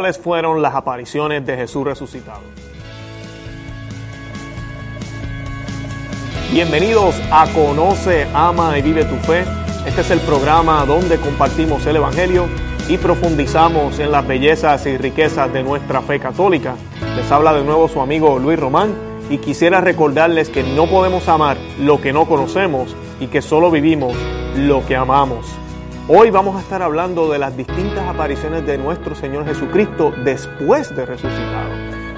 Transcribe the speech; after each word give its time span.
¿Cuáles 0.00 0.18
fueron 0.18 0.62
las 0.62 0.74
apariciones 0.74 1.44
de 1.44 1.56
Jesús 1.56 1.84
resucitado? 1.84 2.40
Bienvenidos 6.50 7.20
a 7.30 7.46
Conoce, 7.52 8.26
Ama 8.32 8.78
y 8.78 8.80
Vive 8.80 9.04
tu 9.04 9.16
Fe. 9.16 9.44
Este 9.84 10.00
es 10.00 10.10
el 10.10 10.20
programa 10.20 10.86
donde 10.86 11.18
compartimos 11.18 11.84
el 11.84 11.96
Evangelio 11.96 12.46
y 12.88 12.96
profundizamos 12.96 13.98
en 13.98 14.10
las 14.10 14.26
bellezas 14.26 14.86
y 14.86 14.96
riquezas 14.96 15.52
de 15.52 15.62
nuestra 15.62 16.00
fe 16.00 16.18
católica. 16.18 16.76
Les 17.14 17.30
habla 17.30 17.52
de 17.52 17.62
nuevo 17.62 17.86
su 17.86 18.00
amigo 18.00 18.38
Luis 18.38 18.58
Román 18.58 18.94
y 19.28 19.36
quisiera 19.36 19.82
recordarles 19.82 20.48
que 20.48 20.62
no 20.62 20.86
podemos 20.86 21.28
amar 21.28 21.58
lo 21.78 22.00
que 22.00 22.14
no 22.14 22.24
conocemos 22.24 22.96
y 23.20 23.26
que 23.26 23.42
solo 23.42 23.70
vivimos 23.70 24.16
lo 24.56 24.82
que 24.86 24.96
amamos. 24.96 25.44
Hoy 26.12 26.30
vamos 26.30 26.56
a 26.56 26.58
estar 26.58 26.82
hablando 26.82 27.30
de 27.30 27.38
las 27.38 27.56
distintas 27.56 28.04
apariciones 28.08 28.66
de 28.66 28.76
nuestro 28.76 29.14
Señor 29.14 29.46
Jesucristo 29.46 30.12
después 30.24 30.92
de 30.96 31.06
resucitado. 31.06 31.70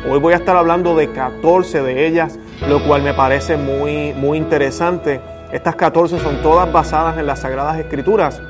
Hoy 0.09 0.19
voy 0.19 0.33
a 0.33 0.37
estar 0.37 0.57
hablando 0.57 0.97
de 0.97 1.13
14 1.13 1.83
de 1.83 2.07
ellas, 2.07 2.39
lo 2.67 2.83
cual 2.87 3.03
me 3.03 3.13
parece 3.13 3.59
muy, 3.59 4.15
muy 4.15 4.39
interesante. 4.39 5.21
Estas 5.53 5.77
14 5.77 6.21
son 6.21 6.41
todas 6.41 6.73
basadas 6.73 7.19
en 7.19 7.27
las 7.27 7.41
Sagradas 7.41 7.79
Escrituras. 7.79 8.41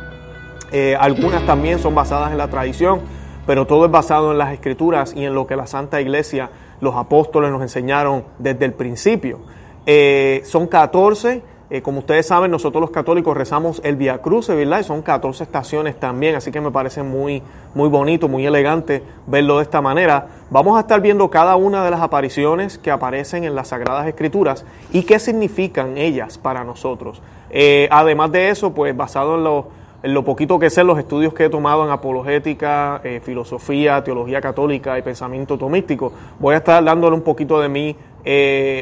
Eh, 0.71 0.97
algunas 0.97 1.45
también 1.45 1.81
son 1.81 1.97
basadas 1.97 2.31
en 2.31 2.39
la 2.39 2.47
tradición, 2.47 3.01
pero 3.45 3.67
todo 3.67 3.87
es 3.87 3.91
basado 3.91 4.31
en 4.31 4.39
las 4.39 4.53
Escrituras 4.53 5.13
y 5.13 5.25
en 5.25 5.35
lo 5.35 5.49
que 5.49 5.57
la 5.57 5.67
Santa 5.67 6.01
Iglesia, 6.01 6.51
los 6.81 6.95
apóstoles 6.95 7.51
nos 7.51 7.63
enseñaron 7.63 8.23
desde 8.39 8.65
el 8.65 8.75
principio. 8.75 9.41
Eh, 9.87 10.43
son 10.45 10.69
14 10.69 11.43
eh, 11.75 11.81
como 11.81 12.01
ustedes 12.01 12.27
saben, 12.27 12.51
nosotros 12.51 12.83
los 12.83 12.91
católicos 12.91 13.35
rezamos 13.35 13.81
el 13.83 13.97
Via 13.97 14.19
Cruce, 14.19 14.55
¿verdad? 14.55 14.81
Y 14.81 14.85
son 14.85 15.01
14 15.01 15.43
estaciones 15.43 15.99
también, 15.99 16.35
así 16.35 16.53
que 16.53 16.61
me 16.61 16.71
parece 16.71 17.03
muy, 17.03 17.43
muy 17.75 17.89
bonito, 17.89 18.29
muy 18.29 18.45
elegante 18.45 19.03
verlo 19.27 19.57
de 19.57 19.63
esta 19.63 19.81
manera. 19.81 20.27
Vamos 20.51 20.77
a 20.77 20.81
estar 20.81 21.01
viendo 21.01 21.31
cada 21.31 21.57
una 21.57 21.83
de 21.83 21.91
las 21.91 22.03
apariciones 22.03 22.77
que 22.77 22.91
aparecen 22.91 23.45
en 23.45 23.55
las 23.55 23.69
Sagradas 23.69 24.07
Escrituras 24.07 24.67
y 24.93 25.05
qué 25.05 25.19
significan 25.19 25.97
ellas 25.97 26.37
para 26.37 26.63
nosotros. 26.63 27.23
Eh, 27.49 27.89
además 27.91 28.31
de 28.33 28.51
eso, 28.51 28.75
pues 28.75 28.95
basado 28.95 29.37
en 29.37 29.45
lo, 29.45 29.69
en 30.03 30.13
lo, 30.13 30.25
poquito 30.27 30.59
que 30.59 30.69
sé, 30.69 30.85
los 30.85 30.99
estudios 30.99 31.33
que 31.33 31.47
he 31.47 31.49
tomado 31.49 31.87
en 31.87 31.91
apologética, 31.91 33.01
eh, 33.03 33.23
filosofía, 33.25 34.05
teología 34.05 34.43
católica 34.43 34.99
y 34.99 35.01
pensamiento 35.01 35.57
tomístico, 35.57 36.13
voy 36.39 36.55
a 36.55 36.59
estar 36.59 36.85
dándole 36.85 37.17
un 37.17 37.23
poquito 37.23 37.59
de 37.59 37.71
mi 37.71 37.97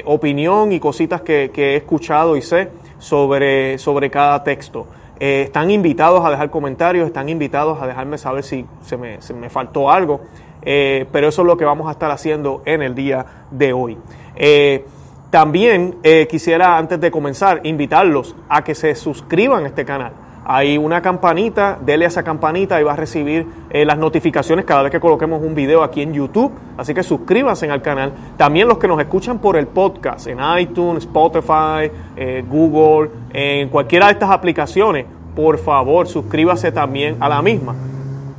opinión 0.04 0.70
y 0.70 0.78
cositas 0.80 1.22
que 1.22 1.50
he 1.56 1.76
escuchado 1.76 2.36
y 2.36 2.42
sé 2.42 2.68
sobre, 3.00 3.76
sobre 3.78 4.08
cada 4.08 4.44
texto. 4.44 4.86
Eh, 5.18 5.42
están 5.42 5.70
invitados 5.72 6.24
a 6.24 6.30
dejar 6.30 6.50
comentarios, 6.50 7.06
están 7.06 7.28
invitados 7.28 7.82
a 7.82 7.86
dejarme 7.88 8.16
saber 8.16 8.44
si 8.44 8.64
se 8.82 8.96
me, 8.96 9.20
se 9.20 9.34
me 9.34 9.50
faltó 9.50 9.90
algo, 9.90 10.20
eh, 10.62 11.06
pero 11.10 11.28
eso 11.28 11.42
es 11.42 11.46
lo 11.46 11.56
que 11.56 11.64
vamos 11.64 11.88
a 11.88 11.90
estar 11.90 12.12
haciendo 12.12 12.62
en 12.64 12.82
el 12.82 12.94
día 12.94 13.26
de 13.50 13.72
hoy. 13.72 13.98
Eh, 14.36 14.86
también 15.30 15.98
quisiera, 16.28 16.76
antes 16.76 17.00
de 17.00 17.08
comenzar, 17.12 17.60
invitarlos 17.62 18.34
a 18.48 18.64
que 18.64 18.74
se 18.74 18.96
suscriban 18.96 19.62
a 19.62 19.68
este 19.68 19.84
canal 19.84 20.12
hay 20.52 20.78
una 20.78 21.00
campanita, 21.00 21.78
dele 21.80 22.06
a 22.06 22.08
esa 22.08 22.24
campanita 22.24 22.80
y 22.80 22.82
va 22.82 22.94
a 22.94 22.96
recibir 22.96 23.46
eh, 23.70 23.84
las 23.84 23.96
notificaciones 23.96 24.64
cada 24.64 24.82
vez 24.82 24.90
que 24.90 24.98
coloquemos 24.98 25.40
un 25.44 25.54
video 25.54 25.84
aquí 25.84 26.02
en 26.02 26.12
YouTube. 26.12 26.50
Así 26.76 26.92
que 26.92 27.04
suscríbanse 27.04 27.70
al 27.70 27.82
canal. 27.82 28.12
También 28.36 28.66
los 28.66 28.78
que 28.78 28.88
nos 28.88 28.98
escuchan 28.98 29.38
por 29.38 29.56
el 29.56 29.68
podcast, 29.68 30.26
en 30.26 30.38
iTunes, 30.58 31.04
Spotify, 31.04 31.92
eh, 32.16 32.44
Google, 32.48 33.10
en 33.32 33.68
cualquiera 33.68 34.06
de 34.06 34.14
estas 34.14 34.30
aplicaciones, 34.30 35.06
por 35.36 35.56
favor 35.56 36.08
suscríbase 36.08 36.72
también 36.72 37.16
a 37.20 37.28
la 37.28 37.42
misma. 37.42 37.76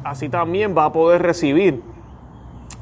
Así 0.04 0.28
también 0.28 0.76
va 0.78 0.84
a 0.84 0.92
poder 0.92 1.22
recibir 1.22 1.82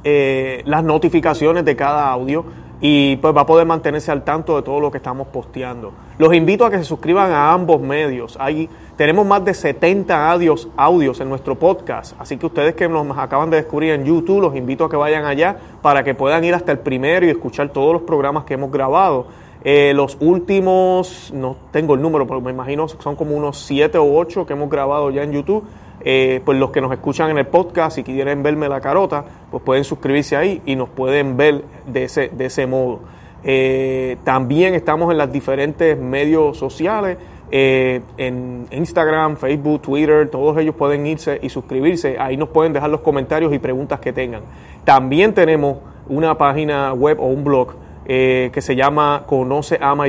eh, 0.03 0.63
las 0.65 0.83
notificaciones 0.83 1.63
de 1.65 1.75
cada 1.75 2.09
audio 2.09 2.45
y 2.81 3.17
pues 3.17 3.35
va 3.35 3.41
a 3.41 3.45
poder 3.45 3.65
mantenerse 3.65 4.11
al 4.11 4.23
tanto 4.23 4.55
de 4.55 4.61
todo 4.61 4.79
lo 4.79 4.89
que 4.91 4.97
estamos 4.97 5.27
posteando. 5.27 5.91
Los 6.17 6.33
invito 6.33 6.65
a 6.65 6.69
que 6.69 6.77
se 6.77 6.85
suscriban 6.85 7.31
a 7.31 7.51
ambos 7.51 7.81
medios. 7.81 8.37
Hay, 8.39 8.69
tenemos 8.95 9.25
más 9.25 9.43
de 9.43 9.53
70 9.53 10.31
audios, 10.31 10.69
audios 10.77 11.19
en 11.19 11.29
nuestro 11.29 11.55
podcast, 11.55 12.15
así 12.19 12.37
que 12.37 12.45
ustedes 12.45 12.75
que 12.75 12.87
nos 12.87 13.17
acaban 13.17 13.49
de 13.49 13.57
descubrir 13.57 13.91
en 13.91 14.05
YouTube, 14.05 14.41
los 14.41 14.55
invito 14.55 14.85
a 14.85 14.89
que 14.89 14.95
vayan 14.95 15.25
allá 15.25 15.57
para 15.81 16.03
que 16.03 16.15
puedan 16.15 16.43
ir 16.43 16.53
hasta 16.53 16.71
el 16.71 16.79
primero 16.79 17.25
y 17.25 17.29
escuchar 17.29 17.69
todos 17.69 17.93
los 17.93 18.03
programas 18.03 18.45
que 18.45 18.53
hemos 18.53 18.71
grabado. 18.71 19.27
Eh, 19.61 19.91
los 19.93 20.17
últimos, 20.21 21.31
no 21.33 21.57
tengo 21.71 21.95
el 21.95 22.01
número, 22.01 22.25
pero 22.25 22.39
me 22.39 22.51
imagino 22.51 22.87
son 22.87 23.17
como 23.17 23.35
unos 23.35 23.57
7 23.59 23.97
o 23.97 24.17
8 24.17 24.45
que 24.45 24.53
hemos 24.53 24.69
grabado 24.69 25.11
ya 25.11 25.23
en 25.23 25.33
YouTube. 25.33 25.65
Eh, 26.01 26.41
pues 26.45 26.57
los 26.57 26.71
que 26.71 26.79
nos 26.79 26.91
escuchan 26.93 27.29
en 27.29 27.37
el 27.37 27.47
podcast 27.47 27.97
y 27.97 28.03
quieren 28.03 28.41
verme 28.41 28.69
la 28.69 28.79
carota, 28.79 29.25
pues 29.51 29.61
pueden 29.63 29.83
suscribirse 29.83 30.37
ahí 30.37 30.61
y 30.65 30.75
nos 30.75 30.89
pueden 30.89 31.35
ver 31.35 31.63
de 31.87 32.05
ese, 32.05 32.29
de 32.29 32.45
ese 32.45 32.65
modo. 32.67 33.01
Eh, 33.43 34.17
también 34.23 34.75
estamos 34.75 35.11
en 35.11 35.17
las 35.17 35.31
diferentes 35.31 35.97
medios 35.97 36.57
sociales, 36.57 37.17
eh, 37.51 38.01
en 38.17 38.67
Instagram, 38.71 39.35
Facebook, 39.37 39.81
Twitter, 39.81 40.29
todos 40.29 40.57
ellos 40.57 40.75
pueden 40.75 41.05
irse 41.05 41.39
y 41.41 41.49
suscribirse. 41.49 42.17
Ahí 42.19 42.37
nos 42.37 42.49
pueden 42.49 42.73
dejar 42.73 42.89
los 42.89 43.01
comentarios 43.01 43.53
y 43.53 43.59
preguntas 43.59 43.99
que 43.99 44.13
tengan. 44.13 44.43
También 44.85 45.33
tenemos 45.33 45.77
una 46.07 46.37
página 46.37 46.93
web 46.93 47.19
o 47.19 47.25
un 47.25 47.43
blog 47.43 47.75
que 48.05 48.61
se 48.61 48.75
llama 48.75 49.25
conoceama 49.27 50.07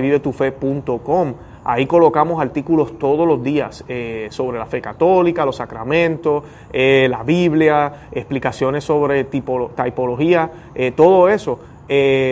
Ahí 1.65 1.87
colocamos 1.87 2.41
artículos 2.41 2.98
todos 2.98 3.28
los 3.28 3.43
días 3.43 3.84
eh, 3.87 4.28
sobre 4.31 4.59
la 4.59 4.65
fe 4.65 4.81
católica, 4.81 5.44
los 5.44 5.56
sacramentos, 5.56 6.43
eh, 6.72 7.06
la 7.10 7.22
Biblia, 7.22 8.09
explicaciones 8.12 8.84
sobre 8.84 9.25
tipo, 9.25 9.70
tipología, 9.82 10.50
eh, 10.75 10.93
todo 10.93 11.28
eso 11.28 11.59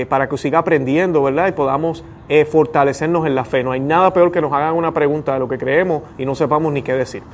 para 0.08 0.28
que 0.28 0.38
siga 0.38 0.60
aprendiendo, 0.60 1.20
¿verdad? 1.20 1.48
Y 1.48 1.50
podamos 1.50 2.04
fortalecernos 2.48 3.26
en 3.26 3.34
la 3.34 3.44
fe. 3.44 3.64
No 3.64 3.72
hay 3.72 3.80
nada 3.80 4.12
peor 4.12 4.30
que 4.30 4.40
nos 4.40 4.52
hagan 4.52 4.76
una 4.76 4.94
pregunta 4.94 5.34
de 5.34 5.40
lo 5.40 5.48
que 5.48 5.58
creemos 5.58 6.04
y 6.16 6.24
no 6.24 6.36
sepamos 6.36 6.72
ni 6.72 6.82
qué 6.82 6.92
decir. 6.92 7.24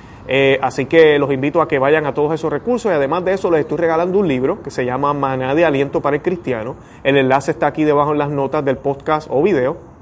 así 0.63 0.87
que 0.87 1.19
los 1.19 1.31
invito 1.31 1.61
a 1.61 1.69
que 1.69 1.79
vayan 1.79 2.07
a 2.07 2.15
todos 2.15 2.33
esos 2.33 2.51
recursos 2.51 2.91
y 2.91 2.95
además 2.95 3.27
de 3.27 3.35
eso 3.35 3.51
les 3.51 3.61
estoy 3.61 3.77
regalando 3.77 4.19
un 4.19 4.27
libro 4.27 4.63
que 4.63 4.71
se 4.71 4.87
llama 4.87 5.13
Maná 5.13 5.55
de 5.55 5.67
Aliento 5.67 6.01
para 6.01 6.17
el 6.17 6.23
Cristiano. 6.23 6.77
El 7.03 7.19
enlace 7.19 7.51
está 7.51 7.67
aquí 7.67 7.85
debajo 7.85 8.13
en 8.13 8.19
las 8.19 8.31
notas 8.31 8.65
del 8.65 8.79
podcast 8.79 9.29
o 9.31 9.43
video 9.43 9.94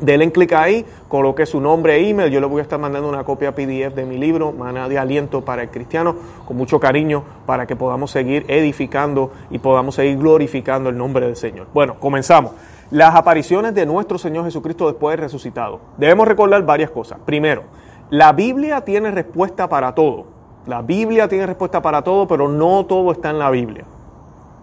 Denle 0.00 0.30
clic 0.30 0.52
ahí, 0.52 0.86
coloque 1.08 1.44
su 1.44 1.60
nombre 1.60 1.96
e 1.96 2.08
email. 2.08 2.30
Yo 2.30 2.40
le 2.40 2.46
voy 2.46 2.60
a 2.60 2.62
estar 2.62 2.78
mandando 2.78 3.08
una 3.08 3.24
copia 3.24 3.54
PDF 3.54 3.94
de 3.94 4.04
mi 4.04 4.16
libro, 4.16 4.52
Maná 4.52 4.88
de 4.88 4.96
Aliento 4.96 5.44
para 5.44 5.62
el 5.62 5.70
Cristiano, 5.70 6.14
con 6.46 6.56
mucho 6.56 6.78
cariño 6.78 7.24
para 7.46 7.66
que 7.66 7.74
podamos 7.74 8.12
seguir 8.12 8.44
edificando 8.48 9.32
y 9.50 9.58
podamos 9.58 9.96
seguir 9.96 10.18
glorificando 10.18 10.90
el 10.90 10.96
nombre 10.96 11.26
del 11.26 11.36
Señor. 11.36 11.66
Bueno, 11.74 11.98
comenzamos. 11.98 12.52
Las 12.90 13.16
apariciones 13.16 13.74
de 13.74 13.86
nuestro 13.86 14.18
Señor 14.18 14.44
Jesucristo 14.44 14.86
después 14.86 15.16
de 15.16 15.22
resucitado. 15.24 15.80
Debemos 15.96 16.28
recordar 16.28 16.64
varias 16.64 16.90
cosas. 16.90 17.18
Primero, 17.24 17.64
la 18.10 18.32
Biblia 18.32 18.82
tiene 18.82 19.10
respuesta 19.10 19.68
para 19.68 19.94
todo. 19.94 20.26
La 20.66 20.80
Biblia 20.80 21.28
tiene 21.28 21.46
respuesta 21.46 21.82
para 21.82 22.02
todo, 22.02 22.28
pero 22.28 22.48
no 22.48 22.86
todo 22.86 23.10
está 23.12 23.30
en 23.30 23.38
la 23.38 23.50
Biblia. 23.50 23.84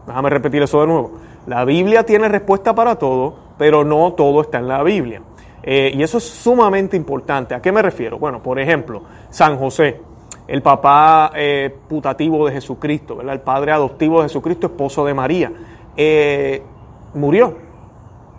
Déjame 0.07 0.29
repetir 0.29 0.63
eso 0.63 0.81
de 0.81 0.87
nuevo. 0.87 1.11
La 1.45 1.65
Biblia 1.65 2.03
tiene 2.03 2.27
respuesta 2.27 2.73
para 2.73 2.95
todo, 2.95 3.44
pero 3.57 3.83
no 3.83 4.13
todo 4.13 4.41
está 4.41 4.59
en 4.59 4.67
la 4.67 4.83
Biblia. 4.83 5.21
Eh, 5.67 5.91
y 5.95 6.03
eso 6.03 6.19
es 6.19 6.23
sumamente 6.23 6.95
importante. 6.95 7.55
¿A 7.55 7.61
qué 7.61 7.71
me 7.71 7.81
refiero? 7.81 8.19
Bueno, 8.19 8.41
por 8.41 8.59
ejemplo, 8.59 9.01
San 9.31 9.57
José, 9.57 9.99
el 10.47 10.61
papá 10.61 11.31
eh, 11.35 11.75
putativo 11.89 12.45
de 12.45 12.53
Jesucristo, 12.53 13.15
¿verdad? 13.15 13.33
el 13.33 13.41
padre 13.41 13.71
adoptivo 13.71 14.21
de 14.21 14.27
Jesucristo, 14.27 14.67
esposo 14.67 15.03
de 15.05 15.15
María, 15.15 15.51
eh, 15.97 16.61
murió, 17.15 17.57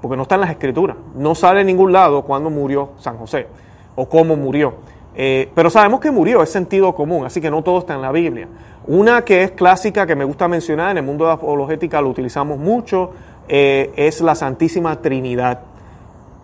porque 0.01 0.17
no 0.17 0.23
está 0.23 0.37
en 0.37 0.43
las 0.43 0.51
escrituras. 0.51 0.97
No 1.17 1.35
sale 1.35 1.63
en 1.63 1.67
ningún 1.67 1.93
lado 1.93 2.23
cuándo 2.23 2.49
murió 2.49 2.91
San 2.99 3.19
José 3.19 3.49
o 3.97 4.09
cómo 4.09 4.37
murió. 4.37 4.75
pero 5.17 5.71
sabemos 5.71 5.99
que 5.99 6.11
murió, 6.11 6.43
es 6.43 6.51
sentido 6.51 6.95
común, 6.95 7.25
así 7.25 7.41
que 7.41 7.51
no 7.51 7.63
todo 7.63 7.79
está 7.79 7.95
en 7.95 8.03
la 8.03 8.13
Biblia. 8.13 8.47
Una 8.87 9.25
que 9.25 9.43
es 9.43 9.51
clásica, 9.53 10.07
que 10.07 10.15
me 10.15 10.25
gusta 10.25 10.47
mencionar, 10.47 10.93
en 10.93 10.99
el 10.99 11.03
mundo 11.03 11.25
de 11.25 11.29
la 11.31 11.35
apologética 11.35 12.01
lo 12.01 12.11
utilizamos 12.11 12.59
mucho, 12.59 13.11
eh, 13.49 13.93
es 13.97 14.21
la 14.21 14.35
Santísima 14.35 15.01
Trinidad. 15.01 15.61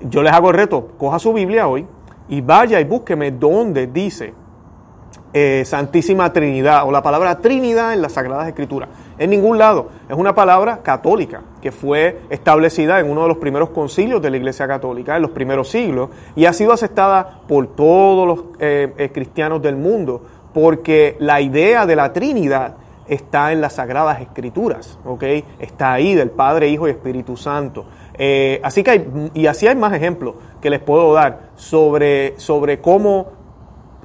Yo 0.01 0.23
les 0.23 0.33
hago 0.33 0.51
el 0.51 0.57
reto, 0.57 0.89
coja 0.99 1.19
su 1.19 1.33
Biblia 1.33 1.69
hoy 1.69 1.87
y 2.29 2.41
vaya 2.41 2.81
y 2.81 2.85
búsqueme 2.85 3.31
dónde 3.31 3.87
dice 3.87 4.35
eh, 5.35 5.63
Santísima 5.65 6.31
Trinidad 6.33 6.87
o 6.87 6.93
la 6.93 7.03
palabra 7.03 7.39
Trinidad 7.39 7.95
en 7.95 8.03
las 8.03 8.13
Sagradas 8.13 8.49
Escrituras. 8.49 8.91
En 9.19 9.31
ningún 9.31 9.57
lado. 9.59 9.89
Es 10.09 10.17
una 10.17 10.35
palabra 10.35 10.83
católica 10.83 11.43
que 11.63 11.73
fue 11.73 12.21
establecida 12.29 13.01
en 13.01 13.11
uno 13.11 13.23
de 13.23 13.29
los 13.29 13.39
primeros 13.39 13.71
concilios 13.71 14.21
de 14.21 14.31
la 14.31 14.37
Iglesia 14.37 14.69
Católica 14.69 15.17
en 15.17 15.23
los 15.23 15.31
primeros 15.31 15.69
siglos 15.69 16.11
y 16.37 16.45
ha 16.45 16.53
sido 16.53 16.73
aceptada 16.73 17.41
por 17.49 17.67
todos 17.69 18.27
los 18.27 18.45
eh, 18.59 19.11
cristianos 19.15 19.63
del 19.63 19.77
mundo 19.77 20.23
porque 20.53 21.17
la 21.19 21.41
idea 21.41 21.87
de 21.87 21.97
la 21.97 22.13
Trinidad 22.13 22.77
está 23.09 23.53
en 23.53 23.61
las 23.61 23.75
Sagradas 23.75 24.21
Escrituras, 24.21 24.99
¿ok? 25.05 25.25
Está 25.59 25.93
ahí 25.93 26.15
del 26.15 26.31
Padre, 26.31 26.69
Hijo 26.69 26.89
y 26.89 26.91
Espíritu 26.91 27.37
Santo. 27.37 27.85
Eh, 28.19 28.61
así 28.63 28.83
que 28.83 28.91
hay, 28.91 29.31
y 29.35 29.47
así 29.47 29.67
hay 29.67 29.77
más 29.77 29.93
ejemplos 29.93 30.35
que 30.61 30.71
les 30.71 30.81
puedo 30.81 31.13
dar 31.13 31.51
sobre, 31.57 32.39
sobre 32.39 32.81
cómo 32.81 33.27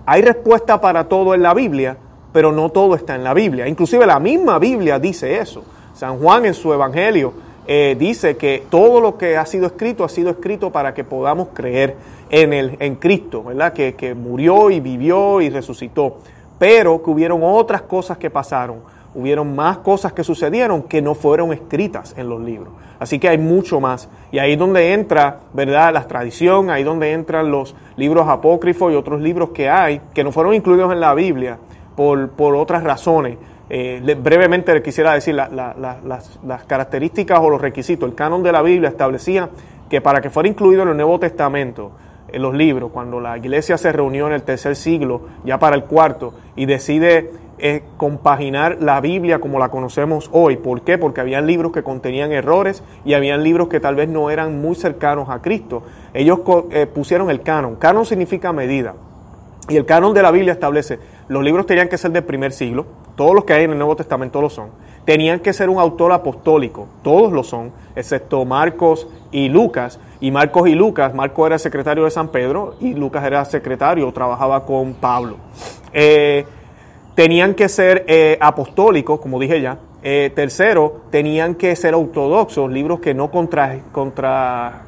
hay 0.05 0.21
respuesta 0.21 0.79
para 0.79 1.09
todo 1.09 1.35
en 1.35 1.41
la 1.41 1.53
Biblia, 1.53 1.97
pero 2.31 2.51
no 2.51 2.69
todo 2.69 2.95
está 2.95 3.15
en 3.15 3.23
la 3.23 3.33
Biblia. 3.33 3.67
Inclusive 3.67 4.05
la 4.05 4.19
misma 4.19 4.59
Biblia 4.59 4.99
dice 4.99 5.37
eso. 5.37 5.63
San 5.93 6.19
Juan 6.19 6.45
en 6.45 6.53
su 6.53 6.71
Evangelio 6.71 7.33
eh, 7.65 7.97
dice 7.99 8.37
que 8.37 8.63
todo 8.69 9.01
lo 9.01 9.17
que 9.17 9.35
ha 9.35 9.45
sido 9.45 9.65
escrito 9.65 10.05
ha 10.05 10.09
sido 10.09 10.29
escrito 10.29 10.71
para 10.71 10.93
que 10.93 11.03
podamos 11.03 11.49
creer 11.53 11.95
en, 12.29 12.53
el, 12.53 12.77
en 12.79 12.95
Cristo, 12.95 13.43
¿verdad? 13.43 13.73
Que, 13.73 13.95
que 13.95 14.13
murió 14.15 14.69
y 14.69 14.79
vivió 14.79 15.41
y 15.41 15.49
resucitó, 15.49 16.19
pero 16.59 17.01
que 17.01 17.09
hubieron 17.09 17.41
otras 17.43 17.83
cosas 17.83 18.17
que 18.17 18.29
pasaron, 18.29 18.79
hubieron 19.15 19.55
más 19.55 19.79
cosas 19.79 20.13
que 20.13 20.23
sucedieron 20.23 20.83
que 20.83 21.01
no 21.01 21.15
fueron 21.15 21.53
escritas 21.53 22.13
en 22.17 22.29
los 22.29 22.41
libros. 22.41 22.69
Así 22.99 23.19
que 23.19 23.29
hay 23.29 23.37
mucho 23.37 23.79
más. 23.79 24.09
Y 24.31 24.39
ahí 24.39 24.53
es 24.53 24.59
donde 24.59 24.93
entra, 24.93 25.39
¿verdad?, 25.53 25.93
la 25.93 26.07
tradición, 26.07 26.69
ahí 26.69 26.83
donde 26.83 27.11
entran 27.11 27.51
los 27.51 27.75
libros 27.95 28.27
apócrifos 28.27 28.91
y 28.91 28.95
otros 28.95 29.21
libros 29.21 29.49
que 29.49 29.69
hay, 29.69 30.01
que 30.13 30.23
no 30.23 30.31
fueron 30.31 30.53
incluidos 30.53 30.91
en 30.91 30.99
la 30.99 31.13
Biblia 31.13 31.57
por, 31.95 32.29
por 32.29 32.55
otras 32.55 32.83
razones. 32.83 33.37
Eh, 33.69 34.17
brevemente 34.21 34.73
le 34.73 34.81
quisiera 34.81 35.13
decir 35.13 35.35
las, 35.35 35.51
las, 35.51 36.63
características 36.65 37.39
o 37.39 37.49
los 37.49 37.61
requisitos. 37.61 38.07
El 38.07 38.15
canon 38.15 38.41
de 38.41 38.51
la 38.51 38.61
Biblia 38.61 38.89
establecía 38.89 39.49
que 39.89 39.99
para 40.01 40.21
que 40.21 40.29
fuera 40.29 40.47
incluido 40.47 40.83
en 40.83 40.89
el 40.89 40.95
Nuevo 40.95 41.19
Testamento, 41.19 41.91
los 42.33 42.53
libros, 42.53 42.91
cuando 42.91 43.19
la 43.19 43.37
iglesia 43.37 43.77
se 43.77 43.91
reunió 43.91 44.27
en 44.27 44.33
el 44.33 44.43
tercer 44.43 44.75
siglo, 44.75 45.21
ya 45.45 45.59
para 45.59 45.75
el 45.75 45.85
cuarto, 45.85 46.33
y 46.55 46.65
decide 46.65 47.31
eh, 47.59 47.83
compaginar 47.97 48.77
la 48.81 49.01
Biblia 49.01 49.39
como 49.39 49.57
la 49.57 49.69
conocemos 49.69 50.29
hoy. 50.31 50.57
¿Por 50.57 50.81
qué? 50.81 50.97
Porque 50.97 51.21
habían 51.21 51.47
libros 51.47 51.71
que 51.71 51.81
contenían 51.81 52.31
errores 52.31 52.83
y 53.03 53.13
habían 53.13 53.43
libros 53.43 53.67
que 53.67 53.79
tal 53.79 53.95
vez 53.95 54.07
no 54.09 54.29
eran 54.29 54.61
muy 54.61 54.75
cercanos 54.75 55.29
a 55.29 55.41
Cristo. 55.41 55.81
Ellos 56.13 56.39
eh, 56.71 56.85
pusieron 56.85 57.31
el 57.31 57.41
canon. 57.41 57.75
Canon 57.77 58.05
significa 58.05 58.53
medida. 58.53 58.93
Y 59.69 59.75
el 59.75 59.85
canon 59.85 60.13
de 60.13 60.21
la 60.21 60.31
Biblia 60.31 60.53
establece, 60.53 60.99
los 61.27 61.43
libros 61.43 61.65
tenían 61.65 61.89
que 61.89 61.97
ser 61.97 62.11
del 62.11 62.23
primer 62.23 62.53
siglo, 62.53 62.85
todos 63.17 63.33
los 63.33 63.43
que 63.43 63.53
hay 63.53 63.63
en 63.65 63.71
el 63.71 63.77
Nuevo 63.77 63.95
Testamento 63.95 64.39
lo 64.39 64.49
son. 64.49 64.69
Tenían 65.03 65.39
que 65.39 65.51
ser 65.51 65.69
un 65.69 65.79
autor 65.79 66.11
apostólico, 66.11 66.87
todos 67.01 67.33
lo 67.33 67.43
son, 67.43 67.71
excepto 67.95 68.45
Marcos 68.45 69.07
y 69.31 69.49
Lucas. 69.49 69.99
Y 70.19 70.31
Marcos 70.31 70.69
y 70.69 70.75
Lucas, 70.75 71.13
Marcos 71.13 71.47
era 71.47 71.59
secretario 71.59 72.05
de 72.05 72.11
San 72.11 72.29
Pedro 72.29 72.75
y 72.79 72.93
Lucas 72.93 73.25
era 73.25 73.43
secretario, 73.43 74.11
trabajaba 74.11 74.65
con 74.65 74.93
Pablo. 74.93 75.37
Eh, 75.93 76.45
tenían 77.15 77.55
que 77.55 77.69
ser 77.69 78.05
eh, 78.07 78.37
apostólicos, 78.39 79.19
como 79.19 79.39
dije 79.39 79.61
ya. 79.61 79.79
Eh, 80.03 80.31
tercero, 80.35 81.01
tenían 81.09 81.55
que 81.55 81.75
ser 81.75 81.95
ortodoxos, 81.95 82.71
libros 82.71 82.99
que 82.99 83.15
no 83.15 83.31
contra, 83.31 83.79
contra, 83.91 84.85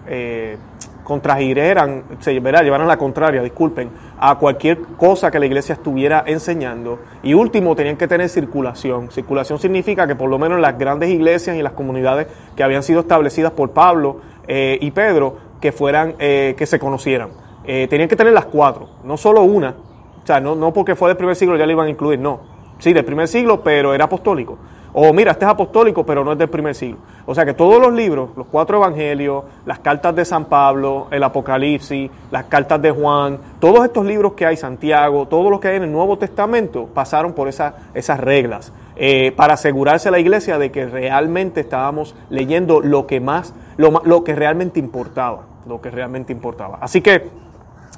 eh, 1.10 1.20
contragireran, 1.20 2.04
se 2.20 2.40
verá, 2.40 2.62
llevaran 2.62 2.88
la 2.88 2.98
contraria, 2.98 3.42
disculpen, 3.42 3.90
a 4.20 4.36
cualquier 4.36 4.80
cosa 4.98 5.32
que 5.32 5.40
la 5.40 5.46
iglesia 5.46 5.74
estuviera 5.74 6.24
enseñando. 6.26 7.00
Y 7.24 7.34
último, 7.34 7.76
tenían 7.76 7.98
que 7.98 8.08
tener 8.08 8.30
circulación. 8.30 9.12
Circulación 9.12 9.60
significa 9.60 10.06
que 10.08 10.16
por 10.16 10.30
lo 10.30 10.38
menos 10.38 10.60
las 10.60 10.78
grandes 10.78 11.10
iglesias 11.10 11.56
y 11.56 11.62
las 11.62 11.74
comunidades 11.74 12.28
que 12.56 12.64
habían 12.64 12.84
sido 12.84 13.02
establecidas 13.02 13.52
por 13.52 13.72
Pablo 13.72 14.22
y 14.48 14.90
Pedro, 14.92 15.38
que 15.62 15.72
fueran, 15.72 16.14
que 16.14 16.66
se 16.66 16.80
conocieran. 16.80 17.30
tenían 17.64 18.10
que 18.10 18.16
tener 18.16 18.34
las 18.34 18.46
cuatro, 18.46 18.90
no 19.04 19.16
solo 19.16 19.44
una, 19.44 19.76
o 20.24 20.26
sea, 20.26 20.40
no, 20.40 20.56
no 20.56 20.74
porque 20.74 20.96
fue 20.96 21.10
del 21.10 21.18
primer 21.18 21.36
siglo 21.36 21.58
ya 21.58 21.66
le 21.66 21.74
iban 21.74 21.88
a 21.88 21.90
incluir, 21.90 22.20
no. 22.20 22.40
Sí, 22.80 22.94
del 22.94 23.06
primer 23.06 23.28
siglo, 23.28 23.62
pero 23.64 23.94
era 23.94 24.06
apostólico. 24.06 24.58
O 24.94 25.14
mira, 25.14 25.32
este 25.32 25.46
es 25.46 25.52
apostólico, 25.52 26.06
pero 26.06 26.24
no 26.24 26.32
es 26.32 26.38
del 26.38 26.50
primer 26.50 26.74
siglo. 26.74 26.98
O 27.26 27.36
sea 27.36 27.46
que 27.46 27.54
todos 27.54 27.80
los 27.82 27.94
libros, 27.94 28.32
los 28.36 28.48
cuatro 28.48 28.78
evangelios, 28.78 29.44
las 29.66 29.80
cartas 29.80 30.16
de 30.16 30.26
San 30.26 30.46
Pablo, 30.46 31.08
el 31.12 31.24
Apocalipsis, 31.24 32.10
las 32.32 32.46
cartas 32.46 32.82
de 32.82 32.92
Juan, 32.92 33.40
todos 33.60 33.86
estos 33.86 34.06
libros 34.06 34.34
que 34.34 34.46
hay, 34.46 34.58
Santiago, 34.58 35.28
todos 35.28 35.52
los 35.52 35.60
que 35.60 35.68
hay 35.68 35.78
en 35.78 35.84
el 35.84 35.92
Nuevo 35.92 36.18
Testamento, 36.18 36.88
pasaron 36.94 37.34
por 37.34 37.48
esa, 37.48 37.76
esas 37.94 38.20
reglas 38.20 38.74
eh, 38.96 39.32
para 39.36 39.54
asegurarse 39.54 40.10
a 40.10 40.12
la 40.12 40.20
iglesia 40.20 40.58
de 40.58 40.72
que 40.72 40.86
realmente 40.86 41.62
estábamos 41.62 42.16
leyendo 42.30 42.82
lo 42.82 43.06
que 43.06 43.20
más, 43.20 43.54
lo, 43.78 44.02
lo 44.04 44.24
que 44.24 44.36
realmente 44.36 44.80
importaba, 44.80 45.44
lo 45.68 45.82
que 45.82 45.92
realmente 45.92 46.34
importaba. 46.34 46.80
Así 46.82 47.02
que 47.02 47.30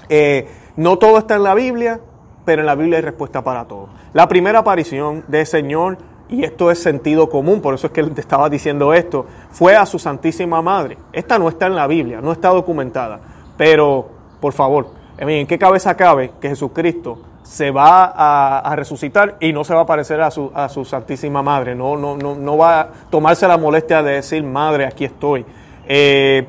eh, 0.09 0.47
no 0.75 0.97
todo 0.97 1.17
está 1.17 1.35
en 1.35 1.43
la 1.43 1.55
Biblia, 1.55 2.01
pero 2.43 2.61
en 2.61 2.65
la 2.65 2.75
Biblia 2.75 2.97
hay 2.97 3.03
respuesta 3.03 3.43
para 3.43 3.65
todo. 3.65 3.89
La 4.13 4.27
primera 4.27 4.59
aparición 4.59 5.23
del 5.27 5.45
Señor, 5.45 5.97
y 6.31 6.45
esto 6.45 6.71
es 6.71 6.81
sentido 6.81 7.29
común, 7.29 7.61
por 7.61 7.75
eso 7.75 7.87
es 7.87 7.93
que 7.93 8.01
te 8.03 8.21
estaba 8.21 8.49
diciendo 8.49 8.93
esto, 8.93 9.25
fue 9.51 9.75
a 9.75 9.85
su 9.85 9.99
Santísima 9.99 10.61
Madre. 10.61 10.97
Esta 11.11 11.37
no 11.37 11.49
está 11.49 11.67
en 11.67 11.75
la 11.75 11.85
Biblia, 11.87 12.21
no 12.21 12.31
está 12.31 12.49
documentada, 12.49 13.19
pero 13.57 14.07
por 14.39 14.53
favor, 14.53 14.87
¿en 15.17 15.45
qué 15.45 15.59
cabeza 15.59 15.95
cabe 15.95 16.31
que 16.39 16.47
Jesucristo 16.47 17.19
se 17.43 17.69
va 17.69 18.13
a, 18.15 18.75
resucitar 18.77 19.35
y 19.41 19.51
no 19.51 19.65
se 19.65 19.75
va 19.75 19.81
a 19.81 19.85
parecer 19.85 20.21
a 20.21 20.31
su, 20.31 20.85
Santísima 20.85 21.43
Madre? 21.43 21.75
No, 21.75 21.97
no, 21.97 22.15
no, 22.15 22.57
va 22.57 22.79
a 22.79 22.87
tomarse 23.09 23.45
la 23.45 23.57
molestia 23.57 24.01
de 24.01 24.13
decir, 24.13 24.41
Madre, 24.41 24.85
aquí 24.85 25.03
estoy. 25.03 25.45
Eh, 25.85 26.47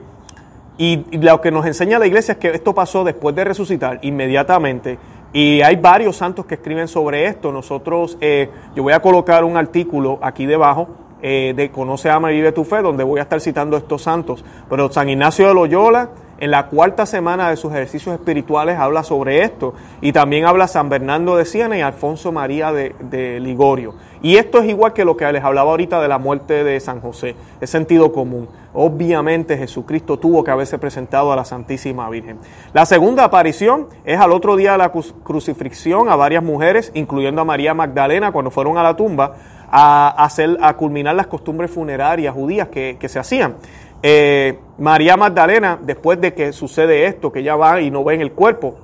y 0.78 1.18
lo 1.18 1.40
que 1.40 1.50
nos 1.50 1.66
enseña 1.66 1.98
la 1.98 2.06
iglesia 2.06 2.32
es 2.32 2.38
que 2.38 2.50
esto 2.50 2.72
pasó 2.72 3.02
después 3.02 3.34
de 3.34 3.44
resucitar 3.44 3.98
inmediatamente 4.02 4.96
y 5.32 5.62
hay 5.62 5.76
varios 5.76 6.16
santos 6.16 6.44
que 6.44 6.54
escriben 6.54 6.88
sobre 6.88 7.26
esto. 7.26 7.52
Nosotros, 7.52 8.18
eh, 8.20 8.50
yo 8.74 8.82
voy 8.82 8.92
a 8.92 9.00
colocar 9.00 9.44
un 9.44 9.56
artículo 9.56 10.18
aquí 10.20 10.44
debajo 10.44 10.88
eh, 11.22 11.54
de 11.56 11.70
Conoce, 11.70 12.10
Ama 12.10 12.32
y 12.32 12.36
Vive 12.36 12.52
tu 12.52 12.64
Fe, 12.64 12.82
donde 12.82 13.04
voy 13.04 13.18
a 13.18 13.22
estar 13.22 13.40
citando 13.40 13.76
estos 13.76 14.02
santos. 14.02 14.44
Pero 14.68 14.92
San 14.92 15.08
Ignacio 15.08 15.48
de 15.48 15.54
Loyola, 15.54 16.10
en 16.42 16.50
la 16.50 16.66
cuarta 16.66 17.06
semana 17.06 17.50
de 17.50 17.56
sus 17.56 17.70
ejercicios 17.70 18.16
espirituales, 18.16 18.76
habla 18.76 19.04
sobre 19.04 19.44
esto. 19.44 19.74
Y 20.00 20.10
también 20.10 20.44
habla 20.44 20.66
San 20.66 20.88
Bernardo 20.88 21.36
de 21.36 21.44
Siena 21.44 21.78
y 21.78 21.82
Alfonso 21.82 22.32
María 22.32 22.72
de, 22.72 22.96
de 22.98 23.38
Ligorio. 23.38 23.94
Y 24.22 24.34
esto 24.34 24.58
es 24.58 24.68
igual 24.68 24.92
que 24.92 25.04
lo 25.04 25.16
que 25.16 25.30
les 25.32 25.44
hablaba 25.44 25.70
ahorita 25.70 26.00
de 26.02 26.08
la 26.08 26.18
muerte 26.18 26.64
de 26.64 26.80
San 26.80 27.00
José, 27.00 27.36
es 27.60 27.70
sentido 27.70 28.10
común. 28.12 28.48
Obviamente 28.74 29.56
Jesucristo 29.56 30.18
tuvo 30.18 30.42
que 30.42 30.50
haberse 30.50 30.80
presentado 30.80 31.32
a 31.32 31.36
la 31.36 31.44
Santísima 31.44 32.10
Virgen. 32.10 32.38
La 32.72 32.86
segunda 32.86 33.22
aparición 33.22 33.86
es 34.04 34.18
al 34.18 34.32
otro 34.32 34.56
día 34.56 34.72
de 34.72 34.78
la 34.78 34.90
crucifixión 34.90 36.08
a 36.08 36.16
varias 36.16 36.42
mujeres, 36.42 36.90
incluyendo 36.94 37.40
a 37.40 37.44
María 37.44 37.72
Magdalena, 37.72 38.32
cuando 38.32 38.50
fueron 38.50 38.78
a 38.78 38.82
la 38.82 38.96
tumba 38.96 39.36
a, 39.72 40.08
hacer, 40.22 40.58
a 40.60 40.76
culminar 40.76 41.14
las 41.14 41.26
costumbres 41.26 41.70
funerarias 41.70 42.34
judías 42.34 42.68
que, 42.68 42.98
se 43.08 43.18
hacían. 43.18 43.56
Eh, 44.02 44.58
María 44.78 45.16
Magdalena, 45.16 45.78
después 45.80 46.20
de 46.20 46.34
que 46.34 46.52
sucede 46.52 47.06
esto, 47.06 47.30
que 47.30 47.38
ella 47.38 47.54
va 47.54 47.80
y 47.80 47.90
no 47.90 48.02
ve 48.02 48.14
en 48.14 48.20
el 48.20 48.32
cuerpo, 48.32 48.74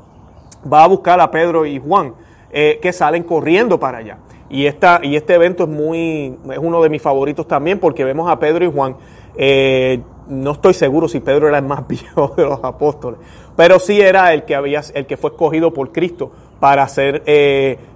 va 0.72 0.84
a 0.84 0.86
buscar 0.86 1.20
a 1.20 1.30
Pedro 1.30 1.66
y 1.66 1.80
Juan, 1.80 2.14
eh, 2.52 2.78
que 2.80 2.92
salen 2.92 3.24
corriendo 3.24 3.80
para 3.80 3.98
allá. 3.98 4.18
Y, 4.48 4.66
esta, 4.66 5.00
y 5.02 5.16
este 5.16 5.34
evento 5.34 5.64
es 5.64 5.68
muy 5.68 6.38
es 6.50 6.58
uno 6.58 6.82
de 6.82 6.88
mis 6.88 7.02
favoritos 7.02 7.46
también 7.46 7.78
porque 7.80 8.04
vemos 8.04 8.30
a 8.30 8.38
Pedro 8.38 8.64
y 8.64 8.72
Juan. 8.72 8.96
Eh, 9.36 10.00
no 10.28 10.52
estoy 10.52 10.74
seguro 10.74 11.08
si 11.08 11.20
Pedro 11.20 11.48
era 11.48 11.58
el 11.58 11.64
más 11.64 11.86
viejo 11.88 12.34
de 12.36 12.44
los 12.44 12.62
apóstoles, 12.62 13.18
pero 13.56 13.78
sí 13.80 14.00
era 14.00 14.32
el 14.32 14.44
que 14.44 14.54
había 14.54 14.82
el 14.94 15.06
que 15.06 15.16
fue 15.16 15.30
escogido 15.30 15.72
por 15.72 15.90
Cristo 15.90 16.30
para 16.60 16.86
ser 16.88 17.22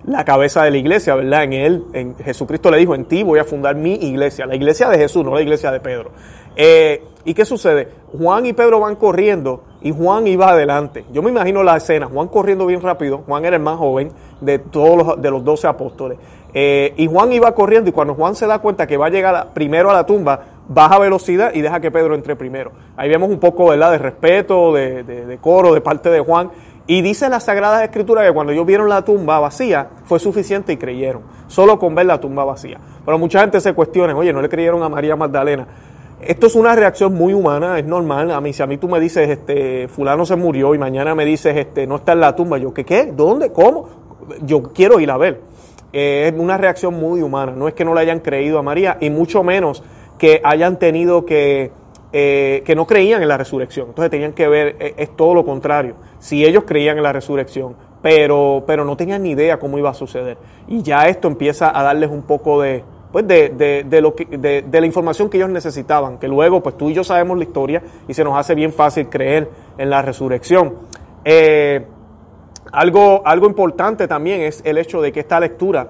la 0.04 0.24
cabeza 0.24 0.62
de 0.62 0.70
la 0.70 0.76
iglesia, 0.76 1.16
¿verdad? 1.16 1.42
En 1.42 1.52
él, 1.52 1.84
en 1.94 2.16
Jesucristo 2.16 2.70
le 2.70 2.78
dijo, 2.78 2.94
en 2.94 3.06
ti 3.06 3.24
voy 3.24 3.40
a 3.40 3.44
fundar 3.44 3.74
mi 3.74 3.94
iglesia, 3.94 4.46
la 4.46 4.54
iglesia 4.54 4.88
de 4.88 4.98
Jesús, 4.98 5.24
no 5.24 5.34
la 5.34 5.42
iglesia 5.42 5.72
de 5.72 5.80
Pedro. 5.80 6.12
Eh, 6.56 7.02
¿Y 7.24 7.34
qué 7.34 7.44
sucede? 7.44 7.88
Juan 8.18 8.46
y 8.46 8.52
Pedro 8.52 8.80
van 8.80 8.96
corriendo 8.96 9.62
y 9.80 9.92
Juan 9.92 10.26
iba 10.26 10.50
adelante. 10.50 11.04
Yo 11.12 11.22
me 11.22 11.30
imagino 11.30 11.62
la 11.62 11.76
escena, 11.76 12.06
Juan 12.06 12.28
corriendo 12.28 12.66
bien 12.66 12.80
rápido, 12.80 13.22
Juan 13.26 13.44
era 13.44 13.56
el 13.56 13.62
más 13.62 13.78
joven 13.78 14.10
de 14.40 14.58
todos 14.58 14.96
los, 14.96 15.22
de 15.22 15.30
los 15.30 15.44
doce 15.44 15.66
apóstoles. 15.66 16.18
Eh, 16.54 16.92
y 16.96 17.06
Juan 17.06 17.32
iba 17.32 17.54
corriendo 17.54 17.88
y 17.88 17.92
cuando 17.92 18.14
Juan 18.14 18.34
se 18.34 18.46
da 18.46 18.58
cuenta 18.58 18.86
que 18.86 18.96
va 18.96 19.06
a 19.06 19.10
llegar 19.10 19.48
primero 19.54 19.90
a 19.90 19.94
la 19.94 20.04
tumba, 20.04 20.40
baja 20.68 20.98
velocidad 20.98 21.52
y 21.54 21.62
deja 21.62 21.80
que 21.80 21.90
Pedro 21.90 22.14
entre 22.14 22.36
primero. 22.36 22.72
Ahí 22.96 23.08
vemos 23.08 23.30
un 23.30 23.38
poco 23.38 23.72
de 23.72 23.98
respeto, 23.98 24.72
de, 24.72 25.02
de, 25.04 25.38
coro 25.38 25.72
de 25.72 25.80
parte 25.80 26.10
de 26.10 26.20
Juan. 26.20 26.50
Y 26.86 27.00
dice 27.00 27.28
la 27.28 27.38
Sagrada 27.38 27.84
Escritura 27.84 28.26
que 28.26 28.32
cuando 28.32 28.52
ellos 28.52 28.66
vieron 28.66 28.88
la 28.88 29.02
tumba 29.04 29.38
vacía, 29.38 29.88
fue 30.04 30.18
suficiente 30.18 30.72
y 30.72 30.76
creyeron, 30.76 31.22
solo 31.46 31.78
con 31.78 31.94
ver 31.94 32.06
la 32.06 32.20
tumba 32.20 32.44
vacía. 32.44 32.78
Pero 33.04 33.18
mucha 33.18 33.40
gente 33.40 33.60
se 33.60 33.72
cuestiona, 33.72 34.16
oye, 34.16 34.32
no 34.32 34.42
le 34.42 34.48
creyeron 34.48 34.82
a 34.82 34.88
María 34.88 35.14
Magdalena. 35.14 35.66
Esto 36.22 36.46
es 36.46 36.54
una 36.54 36.76
reacción 36.76 37.14
muy 37.14 37.34
humana, 37.34 37.80
es 37.80 37.84
normal. 37.84 38.30
A 38.30 38.40
mí, 38.40 38.52
si 38.52 38.62
a 38.62 38.66
mí 38.66 38.78
tú 38.78 38.88
me 38.88 39.00
dices, 39.00 39.28
este, 39.28 39.88
fulano 39.88 40.24
se 40.24 40.36
murió 40.36 40.72
y 40.72 40.78
mañana 40.78 41.16
me 41.16 41.24
dices, 41.24 41.56
este, 41.56 41.84
no 41.86 41.96
está 41.96 42.12
en 42.12 42.20
la 42.20 42.36
tumba, 42.36 42.58
yo, 42.58 42.72
¿qué 42.72 42.84
qué? 42.84 43.06
¿Dónde? 43.06 43.50
¿Cómo? 43.50 43.88
Yo 44.42 44.62
quiero 44.72 45.00
ir 45.00 45.10
a 45.10 45.16
ver. 45.16 45.40
Eh, 45.92 46.30
es 46.32 46.40
una 46.40 46.56
reacción 46.56 46.94
muy 46.94 47.22
humana. 47.22 47.52
No 47.56 47.66
es 47.66 47.74
que 47.74 47.84
no 47.84 47.92
le 47.92 48.00
hayan 48.00 48.20
creído 48.20 48.60
a 48.60 48.62
María 48.62 48.98
y 49.00 49.10
mucho 49.10 49.42
menos 49.42 49.82
que 50.16 50.40
hayan 50.44 50.78
tenido 50.78 51.26
que, 51.26 51.72
eh, 52.12 52.62
que 52.64 52.76
no 52.76 52.86
creían 52.86 53.20
en 53.20 53.28
la 53.28 53.36
resurrección. 53.36 53.88
Entonces 53.88 54.10
tenían 54.10 54.32
que 54.32 54.46
ver, 54.46 54.76
es, 54.78 54.94
es, 54.96 55.16
todo 55.16 55.34
lo 55.34 55.44
contrario. 55.44 55.96
Si 56.20 56.44
ellos 56.44 56.62
creían 56.64 56.98
en 56.98 57.02
la 57.02 57.12
resurrección, 57.12 57.74
pero, 58.00 58.62
pero 58.64 58.84
no 58.84 58.96
tenían 58.96 59.24
ni 59.24 59.30
idea 59.30 59.58
cómo 59.58 59.76
iba 59.76 59.90
a 59.90 59.94
suceder. 59.94 60.38
Y 60.68 60.82
ya 60.82 61.08
esto 61.08 61.26
empieza 61.26 61.76
a 61.76 61.82
darles 61.82 62.10
un 62.10 62.22
poco 62.22 62.62
de, 62.62 62.84
pues 63.12 63.28
de, 63.28 63.50
de, 63.50 63.84
de, 63.84 64.00
lo 64.00 64.14
que, 64.14 64.24
de, 64.24 64.62
de, 64.62 64.80
la 64.80 64.86
información 64.86 65.28
que 65.28 65.36
ellos 65.36 65.50
necesitaban, 65.50 66.18
que 66.18 66.26
luego 66.26 66.62
pues 66.62 66.78
tú 66.78 66.88
y 66.90 66.94
yo 66.94 67.04
sabemos 67.04 67.36
la 67.36 67.44
historia 67.44 67.82
y 68.08 68.14
se 68.14 68.24
nos 68.24 68.36
hace 68.36 68.54
bien 68.54 68.72
fácil 68.72 69.08
creer 69.08 69.50
en 69.76 69.90
la 69.90 70.00
resurrección. 70.00 70.74
Eh, 71.24 71.84
algo, 72.72 73.22
algo 73.24 73.46
importante 73.46 74.08
también 74.08 74.40
es 74.40 74.62
el 74.64 74.78
hecho 74.78 75.02
de 75.02 75.12
que 75.12 75.20
esta 75.20 75.38
lectura 75.38 75.88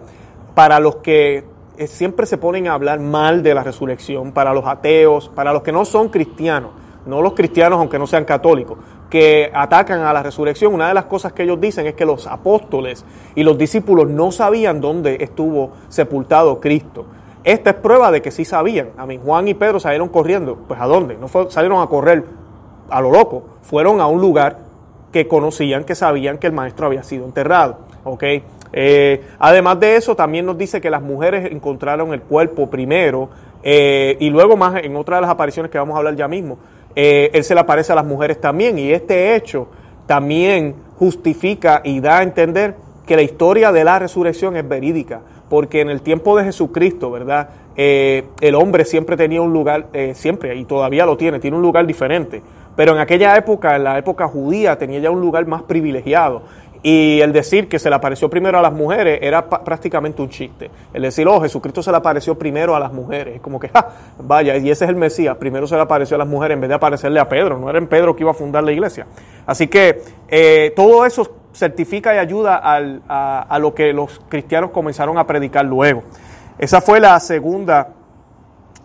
para 0.54 0.80
los 0.80 0.96
que 0.96 1.44
eh, 1.78 1.86
siempre 1.86 2.26
se 2.26 2.38
ponen 2.38 2.66
a 2.66 2.74
hablar 2.74 2.98
mal 2.98 3.42
de 3.42 3.54
la 3.54 3.62
resurrección, 3.62 4.32
para 4.32 4.52
los 4.52 4.66
ateos, 4.66 5.28
para 5.28 5.52
los 5.52 5.62
que 5.62 5.70
no 5.72 5.84
son 5.84 6.08
cristianos, 6.08 6.72
no 7.06 7.22
los 7.22 7.34
cristianos 7.34 7.78
aunque 7.78 7.98
no 7.98 8.06
sean 8.06 8.24
católicos, 8.24 8.78
que 9.12 9.50
atacan 9.52 10.00
a 10.00 10.12
la 10.14 10.22
resurrección, 10.22 10.72
una 10.72 10.88
de 10.88 10.94
las 10.94 11.04
cosas 11.04 11.34
que 11.34 11.42
ellos 11.42 11.60
dicen 11.60 11.86
es 11.86 11.92
que 11.92 12.06
los 12.06 12.26
apóstoles 12.26 13.04
y 13.34 13.42
los 13.42 13.58
discípulos 13.58 14.08
no 14.08 14.32
sabían 14.32 14.80
dónde 14.80 15.18
estuvo 15.20 15.72
sepultado 15.90 16.60
Cristo. 16.60 17.04
Esta 17.44 17.68
es 17.68 17.76
prueba 17.76 18.10
de 18.10 18.22
que 18.22 18.30
sí 18.30 18.46
sabían. 18.46 18.88
A 18.96 19.04
mí 19.04 19.20
Juan 19.22 19.48
y 19.48 19.52
Pedro 19.52 19.80
salieron 19.80 20.08
corriendo. 20.08 20.56
Pues 20.66 20.80
¿a 20.80 20.86
dónde? 20.86 21.18
No 21.18 21.28
salieron 21.50 21.82
a 21.82 21.88
correr 21.88 22.24
a 22.88 23.02
lo 23.02 23.10
loco. 23.10 23.42
Fueron 23.60 24.00
a 24.00 24.06
un 24.06 24.18
lugar 24.18 24.60
que 25.12 25.28
conocían, 25.28 25.84
que 25.84 25.94
sabían 25.94 26.38
que 26.38 26.46
el 26.46 26.54
maestro 26.54 26.86
había 26.86 27.02
sido 27.02 27.26
enterrado. 27.26 27.80
Eh, 28.72 29.22
además 29.38 29.78
de 29.78 29.96
eso, 29.96 30.16
también 30.16 30.46
nos 30.46 30.56
dice 30.56 30.80
que 30.80 30.88
las 30.88 31.02
mujeres 31.02 31.52
encontraron 31.52 32.14
el 32.14 32.22
cuerpo 32.22 32.70
primero 32.70 33.28
eh, 33.62 34.16
y 34.18 34.30
luego 34.30 34.56
más 34.56 34.82
en 34.82 34.96
otra 34.96 35.16
de 35.16 35.22
las 35.22 35.30
apariciones 35.30 35.70
que 35.70 35.76
vamos 35.76 35.94
a 35.94 35.98
hablar 35.98 36.16
ya 36.16 36.26
mismo, 36.26 36.58
eh, 36.94 37.30
él 37.32 37.44
se 37.44 37.54
le 37.54 37.60
aparece 37.60 37.92
a 37.92 37.94
las 37.94 38.04
mujeres 38.04 38.40
también 38.40 38.78
y 38.78 38.92
este 38.92 39.34
hecho 39.34 39.68
también 40.06 40.74
justifica 40.98 41.80
y 41.84 42.00
da 42.00 42.18
a 42.18 42.22
entender 42.22 42.74
que 43.06 43.16
la 43.16 43.22
historia 43.22 43.72
de 43.72 43.84
la 43.84 43.98
resurrección 43.98 44.56
es 44.56 44.68
verídica, 44.68 45.20
porque 45.48 45.80
en 45.80 45.90
el 45.90 46.02
tiempo 46.02 46.36
de 46.36 46.44
Jesucristo, 46.44 47.10
¿verdad? 47.10 47.48
el 47.74 48.54
hombre 48.54 48.84
siempre 48.84 49.16
tenía 49.16 49.40
un 49.40 49.52
lugar, 49.52 49.86
siempre, 50.12 50.54
y 50.56 50.64
todavía 50.64 51.06
lo 51.06 51.16
tiene, 51.16 51.40
tiene 51.40 51.56
un 51.56 51.62
lugar 51.62 51.86
diferente. 51.86 52.42
Pero 52.76 52.92
en 52.92 53.00
aquella 53.00 53.36
época, 53.36 53.76
en 53.76 53.84
la 53.84 53.98
época 53.98 54.26
judía, 54.26 54.78
tenía 54.78 54.98
ya 54.98 55.10
un 55.10 55.20
lugar 55.20 55.46
más 55.46 55.62
privilegiado. 55.62 56.42
Y 56.84 57.20
el 57.20 57.32
decir 57.32 57.68
que 57.68 57.78
se 57.78 57.88
le 57.88 57.94
apareció 57.94 58.28
primero 58.28 58.58
a 58.58 58.62
las 58.62 58.72
mujeres 58.72 59.20
era 59.22 59.48
prácticamente 59.48 60.20
un 60.20 60.28
chiste. 60.28 60.68
El 60.92 61.02
decir, 61.02 61.28
oh, 61.28 61.40
Jesucristo 61.40 61.80
se 61.80 61.92
le 61.92 61.96
apareció 61.96 62.36
primero 62.36 62.74
a 62.74 62.80
las 62.80 62.92
mujeres. 62.92 63.36
Es 63.36 63.40
como 63.40 63.60
que, 63.60 63.68
ja, 63.68 63.88
vaya, 64.18 64.56
y 64.56 64.68
ese 64.68 64.84
es 64.84 64.90
el 64.90 64.96
Mesías. 64.96 65.36
Primero 65.36 65.68
se 65.68 65.76
le 65.76 65.82
apareció 65.82 66.16
a 66.16 66.18
las 66.18 66.26
mujeres 66.26 66.56
en 66.56 66.60
vez 66.62 66.68
de 66.68 66.74
aparecerle 66.74 67.20
a 67.20 67.28
Pedro. 67.28 67.56
No 67.56 67.70
era 67.70 67.78
en 67.78 67.86
Pedro 67.86 68.16
que 68.16 68.24
iba 68.24 68.32
a 68.32 68.34
fundar 68.34 68.64
la 68.64 68.72
iglesia. 68.72 69.06
Así 69.46 69.68
que 69.68 70.02
eh, 70.28 70.72
todo 70.74 71.06
eso 71.06 71.36
certifica 71.54 72.14
y 72.16 72.18
ayuda 72.18 72.60
a, 72.64 73.58
lo 73.60 73.74
que 73.74 73.92
los 73.92 74.20
cristianos 74.28 74.70
comenzaron 74.70 75.18
a 75.18 75.26
predicar 75.26 75.64
luego. 75.64 76.02
Esa 76.58 76.80
fue 76.80 76.98
la 76.98 77.20
segunda 77.20 77.90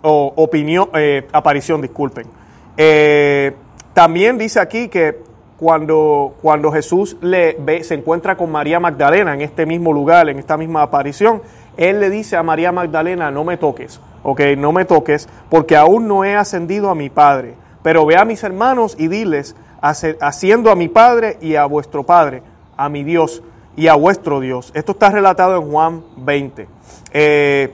opinión, 0.01 0.89
eh, 0.93 1.27
aparición, 1.31 1.81
disculpen. 1.81 2.27
Eh, 2.75 3.53
también 3.93 4.37
dice 4.37 4.59
aquí 4.59 4.87
que 4.87 5.26
cuando, 5.59 6.35
cuando 6.41 6.71
Jesús 6.71 7.17
le 7.21 7.57
ve, 7.59 7.83
se 7.83 7.95
encuentra 7.95 8.37
con 8.37 8.51
María 8.51 8.79
Magdalena 8.79 9.33
en 9.33 9.41
este 9.41 9.65
mismo 9.65 9.91
lugar, 9.91 10.29
en 10.29 10.39
esta 10.39 10.57
misma 10.57 10.83
aparición, 10.83 11.41
él 11.77 11.99
le 11.99 12.09
dice 12.09 12.37
a 12.37 12.43
María 12.43 12.71
Magdalena, 12.71 13.31
no 13.31 13.43
me 13.43 13.57
toques, 13.57 13.99
ok, 14.23 14.41
no 14.57 14.71
me 14.71 14.85
toques, 14.85 15.27
porque 15.49 15.75
aún 15.75 16.07
no 16.07 16.23
he 16.23 16.35
ascendido 16.35 16.89
a 16.89 16.95
mi 16.95 17.09
Padre, 17.09 17.55
pero 17.81 18.05
ve 18.05 18.17
a 18.17 18.25
mis 18.25 18.43
hermanos 18.43 18.95
y 18.99 19.07
diles, 19.07 19.55
haciendo 19.81 20.71
a 20.71 20.75
mi 20.75 20.87
Padre 20.87 21.37
y 21.41 21.55
a 21.55 21.65
vuestro 21.65 22.03
Padre, 22.03 22.43
a 22.75 22.89
mi 22.89 23.03
Dios 23.03 23.41
y 23.75 23.87
a 23.87 23.95
vuestro 23.95 24.39
Dios. 24.39 24.71
Esto 24.73 24.91
está 24.93 25.09
relatado 25.09 25.55
en 25.55 25.71
Juan 25.71 26.03
20. 26.17 26.67
Eh, 27.13 27.73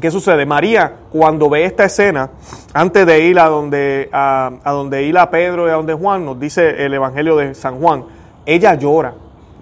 ¿Qué 0.00 0.10
sucede? 0.10 0.46
María, 0.46 0.94
cuando 1.12 1.50
ve 1.50 1.64
esta 1.64 1.84
escena, 1.84 2.30
antes 2.72 3.04
de 3.04 3.20
ir 3.20 3.38
a 3.38 3.48
donde, 3.48 4.08
a, 4.12 4.50
donde 4.64 5.02
ir 5.02 5.18
a 5.18 5.30
Pedro 5.30 5.66
y 5.66 5.70
a 5.70 5.74
donde 5.74 5.92
Juan, 5.92 6.24
nos 6.24 6.40
dice 6.40 6.86
el 6.86 6.94
Evangelio 6.94 7.36
de 7.36 7.54
San 7.54 7.78
Juan, 7.78 8.04
ella 8.46 8.74
llora, 8.74 9.12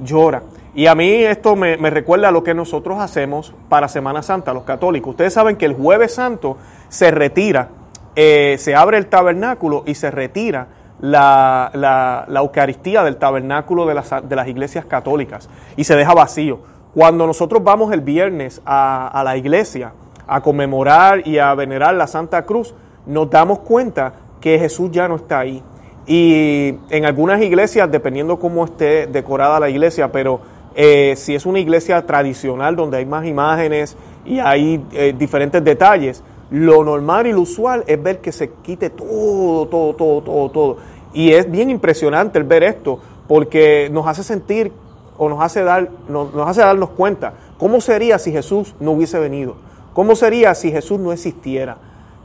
llora. 0.00 0.42
Y 0.74 0.86
a 0.86 0.94
mí 0.94 1.10
esto 1.10 1.56
me, 1.56 1.76
recuerda 1.76 2.28
a 2.28 2.30
lo 2.30 2.44
que 2.44 2.54
nosotros 2.54 3.00
hacemos 3.00 3.52
para 3.68 3.88
Semana 3.88 4.22
Santa, 4.22 4.54
los 4.54 4.62
católicos. 4.62 5.10
Ustedes 5.10 5.32
saben 5.32 5.56
que 5.56 5.66
el 5.66 5.74
jueves 5.74 6.14
santo 6.14 6.56
se 6.88 7.10
retira, 7.10 7.70
eh, 8.14 8.56
se 8.60 8.76
abre 8.76 8.98
el 8.98 9.06
tabernáculo 9.06 9.82
y 9.86 9.96
se 9.96 10.12
retira 10.12 10.68
la, 11.00 11.70
la, 11.74 12.40
Eucaristía 12.40 13.02
del 13.02 13.16
tabernáculo 13.16 13.86
de 13.86 13.94
las, 13.94 14.10
de 14.28 14.36
las, 14.36 14.46
iglesias 14.46 14.84
católicas 14.84 15.48
y 15.76 15.82
se 15.82 15.96
deja 15.96 16.14
vacío. 16.14 16.60
Cuando 16.94 17.26
nosotros 17.26 17.64
vamos 17.64 17.92
el 17.92 18.02
viernes 18.02 18.62
a, 18.64 19.08
a 19.08 19.24
la 19.24 19.36
iglesia, 19.36 19.92
a 20.28 20.42
conmemorar 20.42 21.26
y 21.26 21.38
a 21.38 21.54
venerar 21.54 21.94
la 21.94 22.06
Santa 22.06 22.44
Cruz, 22.44 22.74
nos 23.06 23.30
damos 23.30 23.60
cuenta 23.60 24.12
que 24.40 24.58
Jesús 24.58 24.90
ya 24.92 25.08
no 25.08 25.16
está 25.16 25.40
ahí. 25.40 25.62
Y 26.06 26.74
en 26.90 27.06
algunas 27.06 27.42
iglesias, 27.42 27.90
dependiendo 27.90 28.38
cómo 28.38 28.64
esté 28.64 29.06
decorada 29.06 29.58
la 29.58 29.70
iglesia, 29.70 30.12
pero 30.12 30.40
eh, 30.74 31.14
si 31.16 31.34
es 31.34 31.46
una 31.46 31.58
iglesia 31.58 32.06
tradicional 32.06 32.76
donde 32.76 32.98
hay 32.98 33.06
más 33.06 33.26
imágenes 33.26 33.96
y 34.24 34.38
hay 34.38 34.84
eh, 34.92 35.14
diferentes 35.18 35.64
detalles, 35.64 36.22
lo 36.50 36.84
normal 36.84 37.26
y 37.26 37.32
lo 37.32 37.40
usual 37.40 37.84
es 37.86 38.02
ver 38.02 38.20
que 38.20 38.32
se 38.32 38.50
quite 38.62 38.90
todo, 38.90 39.66
todo, 39.66 39.94
todo, 39.94 40.22
todo, 40.22 40.50
todo. 40.50 40.76
Y 41.12 41.32
es 41.32 41.50
bien 41.50 41.70
impresionante 41.70 42.38
el 42.38 42.44
ver 42.44 42.62
esto, 42.62 43.00
porque 43.26 43.88
nos 43.90 44.06
hace 44.06 44.22
sentir 44.22 44.72
o 45.16 45.28
nos 45.28 45.42
hace, 45.42 45.62
dar, 45.62 45.90
nos 46.08 46.48
hace 46.48 46.60
darnos 46.60 46.90
cuenta 46.90 47.32
cómo 47.58 47.80
sería 47.80 48.18
si 48.18 48.30
Jesús 48.30 48.74
no 48.78 48.92
hubiese 48.92 49.18
venido 49.18 49.67
¿Cómo 49.98 50.14
sería 50.14 50.54
si 50.54 50.70
Jesús 50.70 51.00
no 51.00 51.12
existiera? 51.12 51.76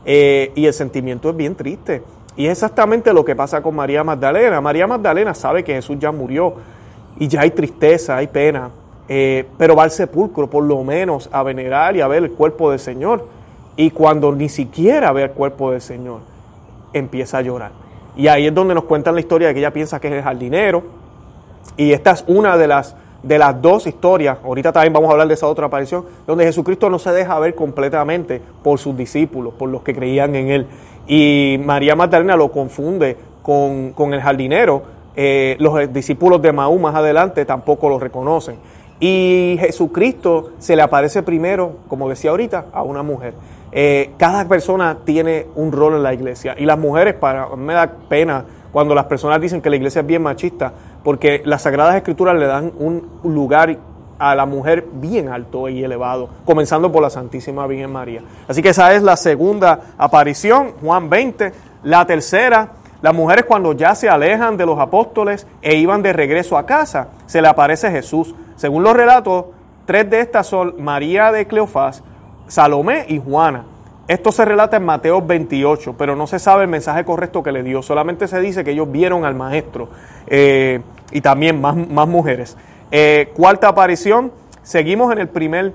Eh, 0.05 0.51
y 0.53 0.67
el 0.67 0.73
sentimiento 0.73 1.31
es 1.31 1.35
bien 1.35 1.55
triste. 1.55 2.03
Y 2.35 2.45
es 2.45 2.51
exactamente 2.51 3.11
lo 3.11 3.25
que 3.25 3.35
pasa 3.35 3.63
con 3.63 3.73
María 3.75 4.03
Magdalena. 4.03 4.61
María 4.61 4.85
Magdalena 4.85 5.33
sabe 5.33 5.63
que 5.63 5.73
Jesús 5.73 5.97
ya 5.99 6.11
murió 6.11 6.53
y 7.17 7.27
ya 7.27 7.41
hay 7.41 7.49
tristeza, 7.49 8.15
hay 8.17 8.27
pena, 8.27 8.69
eh, 9.09 9.47
pero 9.57 9.75
va 9.75 9.85
al 9.85 9.89
sepulcro 9.89 10.47
por 10.51 10.63
lo 10.63 10.83
menos 10.83 11.27
a 11.31 11.41
venerar 11.41 11.95
y 11.95 12.01
a 12.01 12.07
ver 12.07 12.21
el 12.21 12.31
cuerpo 12.33 12.69
del 12.69 12.77
Señor. 12.77 13.27
Y 13.75 13.89
cuando 13.89 14.31
ni 14.35 14.49
siquiera 14.49 15.11
ve 15.11 15.23
el 15.23 15.31
cuerpo 15.31 15.71
del 15.71 15.81
Señor, 15.81 16.19
empieza 16.93 17.39
a 17.39 17.41
llorar. 17.41 17.71
Y 18.15 18.27
ahí 18.27 18.45
es 18.45 18.53
donde 18.53 18.75
nos 18.75 18.83
cuentan 18.83 19.15
la 19.15 19.21
historia 19.21 19.47
de 19.47 19.55
que 19.55 19.61
ella 19.61 19.73
piensa 19.73 19.99
que 19.99 20.09
es 20.09 20.13
el 20.13 20.21
jardinero. 20.21 20.83
Y 21.75 21.91
esta 21.91 22.11
es 22.11 22.23
una 22.27 22.55
de 22.55 22.67
las 22.67 22.95
de 23.23 23.39
las 23.39 23.61
dos 23.61 23.87
historias, 23.87 24.37
ahorita 24.43 24.71
también 24.71 24.93
vamos 24.93 25.09
a 25.09 25.13
hablar 25.13 25.27
de 25.27 25.33
esa 25.33 25.47
otra 25.47 25.67
aparición, 25.67 26.05
donde 26.27 26.43
Jesucristo 26.43 26.89
no 26.89 26.99
se 26.99 27.11
deja 27.11 27.39
ver 27.39 27.55
completamente 27.55 28.41
por 28.61 28.79
sus 28.79 28.95
discípulos, 28.95 29.53
por 29.53 29.69
los 29.69 29.81
que 29.81 29.95
creían 29.95 30.35
en 30.35 30.49
él. 30.49 30.67
Y 31.07 31.59
María 31.63 31.95
Magdalena 31.95 32.35
lo 32.35 32.51
confunde 32.51 33.17
con, 33.41 34.13
el 34.13 34.21
jardinero. 34.21 34.83
Eh, 35.15 35.55
los 35.59 35.91
discípulos 35.93 36.41
de 36.41 36.51
Maú 36.51 36.79
más 36.79 36.95
adelante 36.95 37.45
tampoco 37.45 37.89
lo 37.89 37.97
reconocen. 37.99 38.57
Y 38.99 39.57
Jesucristo 39.59 40.51
se 40.59 40.75
le 40.75 40.81
aparece 40.81 41.23
primero, 41.23 41.77
como 41.87 42.09
decía 42.09 42.31
ahorita, 42.31 42.65
a 42.71 42.83
una 42.83 43.03
mujer. 43.03 43.33
Eh, 43.71 44.11
cada 44.17 44.47
persona 44.47 44.99
tiene 45.03 45.47
un 45.55 45.71
rol 45.71 45.95
en 45.95 46.03
la 46.03 46.13
iglesia. 46.13 46.55
Y 46.57 46.65
las 46.65 46.77
mujeres, 46.77 47.15
para 47.15 47.55
me 47.55 47.73
da 47.73 47.91
pena 48.07 48.45
cuando 48.71 48.95
las 48.95 49.05
personas 49.05 49.41
dicen 49.41 49.61
que 49.61 49.69
la 49.69 49.75
iglesia 49.75 50.01
es 50.01 50.07
bien 50.07 50.21
machista, 50.21 50.73
porque 51.03 51.41
las 51.45 51.63
Sagradas 51.63 51.95
Escrituras 51.95 52.35
le 52.35 52.45
dan 52.45 52.71
un 52.77 53.09
lugar 53.23 53.77
a 54.19 54.35
la 54.35 54.45
mujer 54.45 54.87
bien 54.93 55.29
alto 55.29 55.67
y 55.67 55.83
elevado, 55.83 56.29
comenzando 56.45 56.91
por 56.91 57.01
la 57.01 57.09
Santísima 57.09 57.67
Virgen 57.67 57.91
María. 57.91 58.21
Así 58.47 58.61
que 58.61 58.69
esa 58.69 58.93
es 58.93 59.03
la 59.03 59.17
segunda 59.17 59.79
aparición, 59.97 60.73
Juan 60.81 61.09
20. 61.09 61.51
La 61.83 62.05
tercera, 62.05 62.69
las 63.01 63.13
mujeres 63.13 63.45
cuando 63.45 63.73
ya 63.73 63.95
se 63.95 64.09
alejan 64.09 64.55
de 64.55 64.65
los 64.65 64.79
apóstoles 64.79 65.45
e 65.61 65.75
iban 65.75 66.01
de 66.01 66.13
regreso 66.13 66.57
a 66.57 66.65
casa, 66.65 67.09
se 67.25 67.41
le 67.41 67.49
aparece 67.49 67.91
Jesús. 67.91 68.33
Según 68.55 68.83
los 68.83 68.93
relatos, 68.93 69.45
tres 69.85 70.09
de 70.09 70.21
estas 70.21 70.47
son 70.47 70.81
María 70.81 71.31
de 71.31 71.45
Cleofás, 71.45 72.01
Salomé 72.47 73.05
y 73.09 73.19
Juana. 73.19 73.65
Esto 74.07 74.33
se 74.33 74.43
relata 74.43 74.75
en 74.77 74.83
Mateo 74.83 75.21
28, 75.21 75.95
pero 75.97 76.15
no 76.15 76.27
se 76.27 76.37
sabe 76.37 76.63
el 76.63 76.69
mensaje 76.69 77.05
correcto 77.05 77.41
que 77.41 77.53
le 77.53 77.63
dio. 77.63 77.81
Solamente 77.81 78.27
se 78.27 78.41
dice 78.41 78.63
que 78.63 78.71
ellos 78.71 78.91
vieron 78.91 79.23
al 79.23 79.33
maestro. 79.33 79.87
Eh, 80.27 80.81
y 81.11 81.21
también 81.21 81.61
más, 81.61 82.07
mujeres. 82.07 82.57
Eh, 82.91 83.31
cuarta 83.33 83.69
aparición, 83.69 84.33
seguimos 84.61 85.11
en 85.13 85.19
el 85.19 85.29
primer 85.29 85.73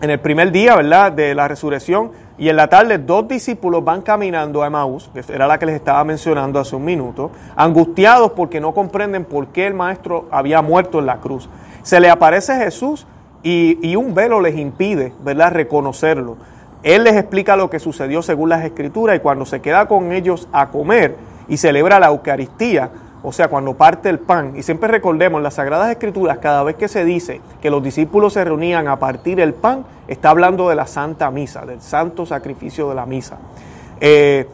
en 0.00 0.08
el 0.08 0.18
primer 0.18 0.50
día, 0.50 0.76
¿verdad?, 0.76 1.12
de 1.12 1.34
la 1.34 1.46
resurrección, 1.46 2.12
y 2.38 2.48
en 2.48 2.56
la 2.56 2.68
tarde 2.68 2.96
dos 2.96 3.28
discípulos 3.28 3.84
van 3.84 4.00
caminando 4.00 4.62
a 4.62 4.66
Emaús, 4.66 5.10
que 5.12 5.22
era 5.30 5.46
la 5.46 5.58
que 5.58 5.66
les 5.66 5.74
estaba 5.74 6.02
mencionando 6.04 6.58
hace 6.58 6.74
un 6.74 6.86
minuto, 6.86 7.30
angustiados 7.54 8.32
porque 8.32 8.62
no 8.62 8.72
comprenden 8.72 9.26
por 9.26 9.48
qué 9.48 9.66
el 9.66 9.74
maestro 9.74 10.26
había 10.30 10.62
muerto 10.62 11.00
en 11.00 11.06
la 11.06 11.18
cruz. 11.18 11.50
Se 11.82 12.00
le 12.00 12.08
aparece 12.08 12.56
Jesús 12.56 13.06
y, 13.42 13.78
y 13.86 13.94
un 13.94 14.14
velo 14.14 14.40
les 14.40 14.56
impide, 14.56 15.12
¿verdad?, 15.22 15.52
reconocerlo. 15.52 16.38
Él 16.82 17.04
les 17.04 17.16
explica 17.16 17.56
lo 17.56 17.68
que 17.68 17.78
sucedió 17.78 18.22
según 18.22 18.48
las 18.48 18.64
escrituras 18.64 19.16
y 19.16 19.20
cuando 19.20 19.44
se 19.44 19.60
queda 19.60 19.86
con 19.86 20.12
ellos 20.12 20.48
a 20.52 20.70
comer 20.70 21.16
y 21.48 21.56
celebra 21.56 22.00
la 22.00 22.06
Eucaristía, 22.08 22.90
o 23.22 23.32
sea, 23.32 23.48
cuando 23.48 23.74
parte 23.74 24.08
el 24.08 24.18
pan, 24.18 24.54
y 24.56 24.62
siempre 24.62 24.88
recordemos, 24.88 25.42
las 25.42 25.54
Sagradas 25.54 25.90
Escrituras, 25.90 26.38
cada 26.38 26.62
vez 26.62 26.76
que 26.76 26.88
se 26.88 27.04
dice 27.04 27.42
que 27.60 27.68
los 27.68 27.82
discípulos 27.82 28.32
se 28.32 28.44
reunían 28.44 28.88
a 28.88 28.98
partir 28.98 29.40
el 29.40 29.52
pan, 29.52 29.84
está 30.08 30.30
hablando 30.30 30.70
de 30.70 30.74
la 30.74 30.86
Santa 30.86 31.30
Misa, 31.30 31.66
del 31.66 31.82
santo 31.82 32.24
sacrificio 32.24 32.88
de 32.88 32.94
la 32.94 33.04
misa. 33.04 33.36
Eh, 34.00 34.48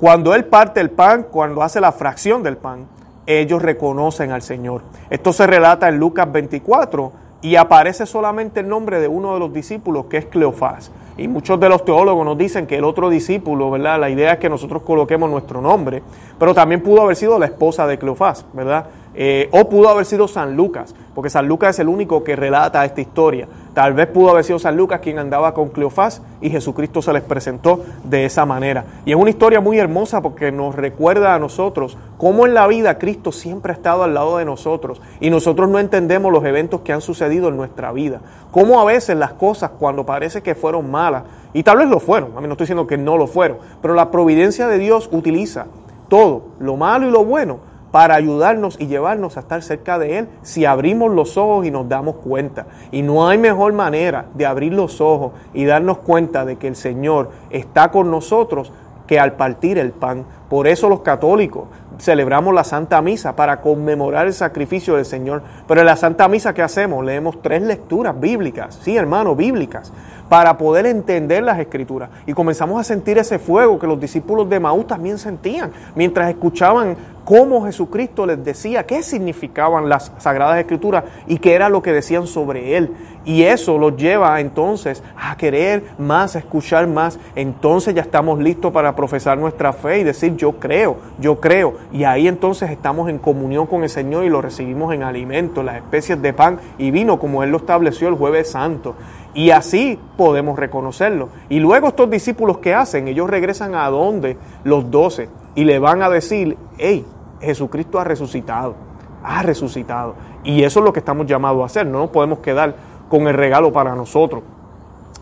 cuando 0.00 0.34
Él 0.34 0.46
parte 0.46 0.80
el 0.80 0.90
pan, 0.90 1.26
cuando 1.30 1.62
hace 1.62 1.80
la 1.80 1.92
fracción 1.92 2.42
del 2.42 2.56
pan, 2.56 2.86
ellos 3.26 3.62
reconocen 3.62 4.32
al 4.32 4.42
Señor. 4.42 4.82
Esto 5.10 5.32
se 5.32 5.46
relata 5.46 5.88
en 5.88 5.98
Lucas 5.98 6.32
24, 6.32 7.12
y 7.40 7.56
aparece 7.56 8.06
solamente 8.06 8.60
el 8.60 8.68
nombre 8.68 9.00
de 9.00 9.08
uno 9.08 9.34
de 9.34 9.40
los 9.40 9.52
discípulos 9.52 10.06
que 10.06 10.16
es 10.18 10.26
Cleofás. 10.26 10.90
Y 11.18 11.26
muchos 11.26 11.58
de 11.58 11.68
los 11.68 11.84
teólogos 11.84 12.24
nos 12.24 12.38
dicen 12.38 12.66
que 12.66 12.76
el 12.76 12.84
otro 12.84 13.10
discípulo, 13.10 13.72
¿verdad? 13.72 13.98
La 13.98 14.08
idea 14.08 14.34
es 14.34 14.38
que 14.38 14.48
nosotros 14.48 14.82
coloquemos 14.82 15.28
nuestro 15.28 15.60
nombre, 15.60 16.00
pero 16.38 16.54
también 16.54 16.80
pudo 16.80 17.02
haber 17.02 17.16
sido 17.16 17.40
la 17.40 17.46
esposa 17.46 17.88
de 17.88 17.98
Cleofás, 17.98 18.46
¿verdad? 18.52 18.86
Eh, 19.20 19.48
o 19.50 19.68
pudo 19.68 19.88
haber 19.88 20.06
sido 20.06 20.28
San 20.28 20.54
Lucas, 20.56 20.94
porque 21.12 21.28
San 21.28 21.48
Lucas 21.48 21.70
es 21.70 21.80
el 21.80 21.88
único 21.88 22.22
que 22.22 22.36
relata 22.36 22.84
esta 22.84 23.00
historia. 23.00 23.48
Tal 23.74 23.92
vez 23.92 24.06
pudo 24.06 24.30
haber 24.30 24.44
sido 24.44 24.60
San 24.60 24.76
Lucas 24.76 25.00
quien 25.00 25.18
andaba 25.18 25.54
con 25.54 25.70
Cleofás 25.70 26.22
y 26.40 26.50
Jesucristo 26.50 27.02
se 27.02 27.12
les 27.12 27.24
presentó 27.24 27.82
de 28.04 28.24
esa 28.24 28.46
manera. 28.46 28.84
Y 29.04 29.10
es 29.10 29.16
una 29.16 29.30
historia 29.30 29.60
muy 29.60 29.76
hermosa 29.76 30.22
porque 30.22 30.52
nos 30.52 30.76
recuerda 30.76 31.34
a 31.34 31.40
nosotros 31.40 31.98
cómo 32.16 32.46
en 32.46 32.54
la 32.54 32.68
vida 32.68 32.98
Cristo 32.98 33.32
siempre 33.32 33.72
ha 33.72 33.74
estado 33.74 34.04
al 34.04 34.14
lado 34.14 34.38
de 34.38 34.44
nosotros 34.44 35.02
y 35.18 35.30
nosotros 35.30 35.68
no 35.68 35.80
entendemos 35.80 36.30
los 36.30 36.44
eventos 36.44 36.82
que 36.82 36.92
han 36.92 37.00
sucedido 37.00 37.48
en 37.48 37.56
nuestra 37.56 37.90
vida. 37.90 38.20
Cómo 38.52 38.80
a 38.80 38.84
veces 38.84 39.16
las 39.16 39.32
cosas 39.32 39.72
cuando 39.80 40.06
parece 40.06 40.44
que 40.44 40.54
fueron 40.54 40.92
malas, 40.92 41.24
y 41.52 41.64
tal 41.64 41.78
vez 41.78 41.88
lo 41.88 41.98
fueron, 41.98 42.36
a 42.36 42.40
mí 42.40 42.46
no 42.46 42.52
estoy 42.52 42.66
diciendo 42.66 42.86
que 42.86 42.98
no 42.98 43.16
lo 43.16 43.26
fueron, 43.26 43.58
pero 43.82 43.94
la 43.94 44.12
providencia 44.12 44.68
de 44.68 44.78
Dios 44.78 45.08
utiliza 45.10 45.66
todo, 46.08 46.42
lo 46.60 46.76
malo 46.76 47.08
y 47.08 47.10
lo 47.10 47.24
bueno, 47.24 47.67
para 47.90 48.14
ayudarnos 48.14 48.76
y 48.78 48.86
llevarnos 48.86 49.36
a 49.36 49.40
estar 49.40 49.62
cerca 49.62 49.98
de 49.98 50.18
Él 50.18 50.28
si 50.42 50.64
abrimos 50.64 51.12
los 51.12 51.36
ojos 51.36 51.66
y 51.66 51.70
nos 51.70 51.88
damos 51.88 52.16
cuenta. 52.16 52.66
Y 52.92 53.02
no 53.02 53.28
hay 53.28 53.38
mejor 53.38 53.72
manera 53.72 54.26
de 54.34 54.46
abrir 54.46 54.72
los 54.72 55.00
ojos 55.00 55.32
y 55.54 55.64
darnos 55.64 55.98
cuenta 55.98 56.44
de 56.44 56.56
que 56.56 56.68
el 56.68 56.76
Señor 56.76 57.30
está 57.50 57.90
con 57.90 58.10
nosotros 58.10 58.72
que 59.06 59.18
al 59.18 59.32
partir 59.32 59.78
el 59.78 59.92
pan. 59.92 60.24
Por 60.48 60.68
eso 60.68 60.88
los 60.88 61.00
católicos 61.00 61.64
celebramos 61.98 62.54
la 62.54 62.64
Santa 62.64 63.02
Misa 63.02 63.34
para 63.34 63.60
conmemorar 63.60 64.26
el 64.26 64.32
sacrificio 64.32 64.94
del 64.96 65.04
Señor. 65.04 65.42
Pero 65.66 65.80
en 65.80 65.86
la 65.86 65.96
Santa 65.96 66.28
Misa, 66.28 66.54
¿qué 66.54 66.62
hacemos? 66.62 67.04
Leemos 67.04 67.42
tres 67.42 67.62
lecturas 67.62 68.18
bíblicas, 68.18 68.78
sí, 68.82 68.96
hermano, 68.96 69.34
bíblicas, 69.34 69.92
para 70.28 70.56
poder 70.58 70.86
entender 70.86 71.42
las 71.42 71.58
escrituras. 71.58 72.10
Y 72.26 72.34
comenzamos 72.34 72.80
a 72.80 72.84
sentir 72.84 73.18
ese 73.18 73.38
fuego 73.38 73.78
que 73.78 73.86
los 73.86 73.98
discípulos 73.98 74.48
de 74.48 74.60
Maús 74.60 74.86
también 74.86 75.18
sentían 75.18 75.72
mientras 75.94 76.28
escuchaban 76.28 76.96
cómo 77.28 77.66
Jesucristo 77.66 78.24
les 78.24 78.42
decía 78.42 78.86
qué 78.86 79.02
significaban 79.02 79.90
las 79.90 80.10
sagradas 80.16 80.60
escrituras 80.60 81.04
y 81.26 81.36
qué 81.36 81.52
era 81.52 81.68
lo 81.68 81.82
que 81.82 81.92
decían 81.92 82.26
sobre 82.26 82.78
él. 82.78 82.94
Y 83.26 83.42
eso 83.42 83.76
los 83.76 83.98
lleva 83.98 84.40
entonces 84.40 85.02
a 85.14 85.36
querer 85.36 85.84
más, 85.98 86.36
a 86.36 86.38
escuchar 86.38 86.86
más. 86.86 87.18
Entonces 87.36 87.94
ya 87.94 88.00
estamos 88.00 88.38
listos 88.38 88.72
para 88.72 88.96
profesar 88.96 89.36
nuestra 89.36 89.74
fe 89.74 89.98
y 89.98 90.04
decir 90.04 90.36
yo 90.36 90.52
creo, 90.52 90.96
yo 91.20 91.38
creo. 91.38 91.74
Y 91.92 92.04
ahí 92.04 92.28
entonces 92.28 92.70
estamos 92.70 93.10
en 93.10 93.18
comunión 93.18 93.66
con 93.66 93.82
el 93.82 93.90
Señor 93.90 94.24
y 94.24 94.30
lo 94.30 94.40
recibimos 94.40 94.94
en 94.94 95.02
alimento, 95.02 95.62
las 95.62 95.76
especies 95.76 96.22
de 96.22 96.32
pan 96.32 96.58
y 96.78 96.90
vino 96.90 97.18
como 97.18 97.42
Él 97.42 97.50
lo 97.50 97.58
estableció 97.58 98.08
el 98.08 98.14
jueves 98.14 98.52
santo. 98.52 98.94
Y 99.34 99.50
así 99.50 99.98
podemos 100.16 100.58
reconocerlo. 100.58 101.28
Y 101.50 101.60
luego 101.60 101.88
estos 101.88 102.08
discípulos 102.08 102.56
que 102.56 102.72
hacen, 102.72 103.06
ellos 103.06 103.28
regresan 103.28 103.74
a 103.74 103.90
donde 103.90 104.38
los 104.64 104.90
doce 104.90 105.28
y 105.54 105.64
le 105.64 105.78
van 105.78 106.02
a 106.02 106.08
decir, 106.08 106.56
hey, 106.78 107.04
Jesucristo 107.40 107.98
ha 107.98 108.04
resucitado, 108.04 108.74
ha 109.22 109.42
resucitado. 109.42 110.14
Y 110.44 110.62
eso 110.62 110.80
es 110.80 110.84
lo 110.84 110.92
que 110.92 111.00
estamos 111.00 111.26
llamados 111.26 111.62
a 111.62 111.66
hacer, 111.66 111.86
no 111.86 111.98
nos 111.98 112.10
podemos 112.10 112.38
quedar 112.40 112.74
con 113.08 113.26
el 113.26 113.34
regalo 113.34 113.72
para 113.72 113.94
nosotros. 113.94 114.42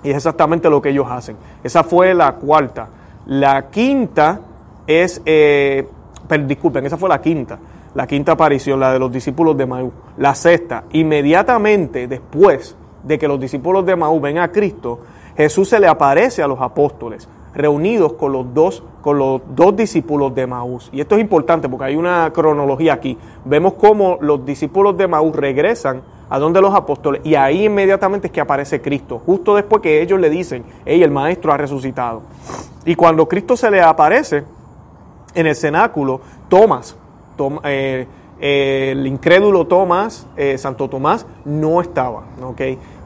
Y 0.03 0.11
es 0.11 0.17
exactamente 0.17 0.71
lo 0.71 0.81
que 0.81 0.91
ellos 0.91 1.07
hacen. 1.11 1.37
Esa 1.65 1.83
fue 1.83 2.15
la 2.15 2.35
cuarta. 2.35 2.89
La 3.27 3.71
quinta 3.71 4.41
es, 4.87 5.21
eh, 5.25 5.89
disculpen, 6.47 6.87
esa 6.87 6.97
fue 6.97 7.09
la 7.09 7.21
quinta. 7.21 7.59
La 7.95 8.07
quinta 8.07 8.33
aparición, 8.33 8.79
la 8.79 8.93
de 8.93 8.99
los 8.99 9.11
discípulos 9.11 9.57
de 9.57 9.67
Maú. 9.67 9.91
La 10.19 10.35
sexta, 10.35 10.85
inmediatamente 10.93 12.07
después 12.07 12.77
de 13.03 13.19
que 13.19 13.27
los 13.27 13.41
discípulos 13.41 13.87
de 13.87 13.97
Maú 13.97 14.21
ven 14.21 14.39
a 14.39 14.53
Cristo, 14.53 15.01
Jesús 15.37 15.69
se 15.69 15.81
le 15.81 15.89
aparece 15.89 16.43
a 16.43 16.47
los 16.47 16.61
apóstoles 16.61 17.29
reunidos 17.57 18.13
con 18.13 18.33
los 18.33 18.53
dos, 18.53 18.85
con 19.07 19.21
los 19.21 19.41
dos 19.55 19.77
discípulos 19.77 20.35
de 20.35 20.49
Maús. 20.49 20.91
Y 20.93 21.01
esto 21.01 21.15
es 21.15 21.21
importante 21.21 21.69
porque 21.69 21.85
hay 21.85 21.95
una 21.95 22.29
cronología 22.33 22.95
aquí. 22.95 23.17
Vemos 23.45 23.75
cómo 23.75 24.19
los 24.21 24.45
discípulos 24.45 24.99
de 24.99 25.07
Maús 25.07 25.37
regresan 25.37 26.03
a 26.29 26.41
donde 26.41 26.61
los 26.61 26.75
apóstoles 26.75 27.21
y 27.23 27.37
ahí 27.37 27.67
inmediatamente 27.67 28.27
es 28.27 28.33
que 28.33 28.41
aparece 28.41 28.83
Cristo, 28.83 29.23
justo 29.25 29.55
después 29.55 29.81
que 29.81 30.03
ellos 30.03 30.19
le 30.19 30.29
dicen, 30.29 30.65
hey, 30.85 31.05
el 31.05 31.13
maestro 31.13 31.53
ha 31.53 31.57
resucitado. 31.57 32.23
Y 32.85 32.97
cuando 32.97 33.29
Cristo 33.29 33.57
se 33.57 33.71
le 33.71 33.81
aparece 33.81 34.43
en 35.35 35.47
el 35.47 35.55
cenáculo, 35.55 36.21
Tomás, 36.49 36.97
eh, 37.63 38.09
el 38.39 39.07
incrédulo 39.07 39.67
Tomás, 39.67 40.27
eh, 40.37 40.59
Santo 40.59 40.89
Tomás, 40.89 41.27
no 41.45 41.81
estaba. 41.81 42.25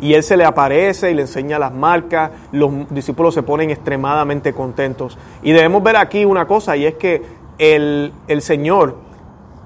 Y 0.00 0.14
él 0.14 0.22
se 0.22 0.36
le 0.36 0.44
aparece 0.44 1.10
y 1.10 1.14
le 1.14 1.22
enseña 1.22 1.58
las 1.58 1.72
marcas, 1.72 2.32
los 2.52 2.70
discípulos 2.90 3.34
se 3.34 3.42
ponen 3.42 3.70
extremadamente 3.70 4.52
contentos. 4.52 5.18
Y 5.42 5.52
debemos 5.52 5.82
ver 5.82 5.96
aquí 5.96 6.24
una 6.24 6.46
cosa, 6.46 6.76
y 6.76 6.86
es 6.86 6.94
que 6.94 7.22
el, 7.58 8.12
Señor, 8.40 8.96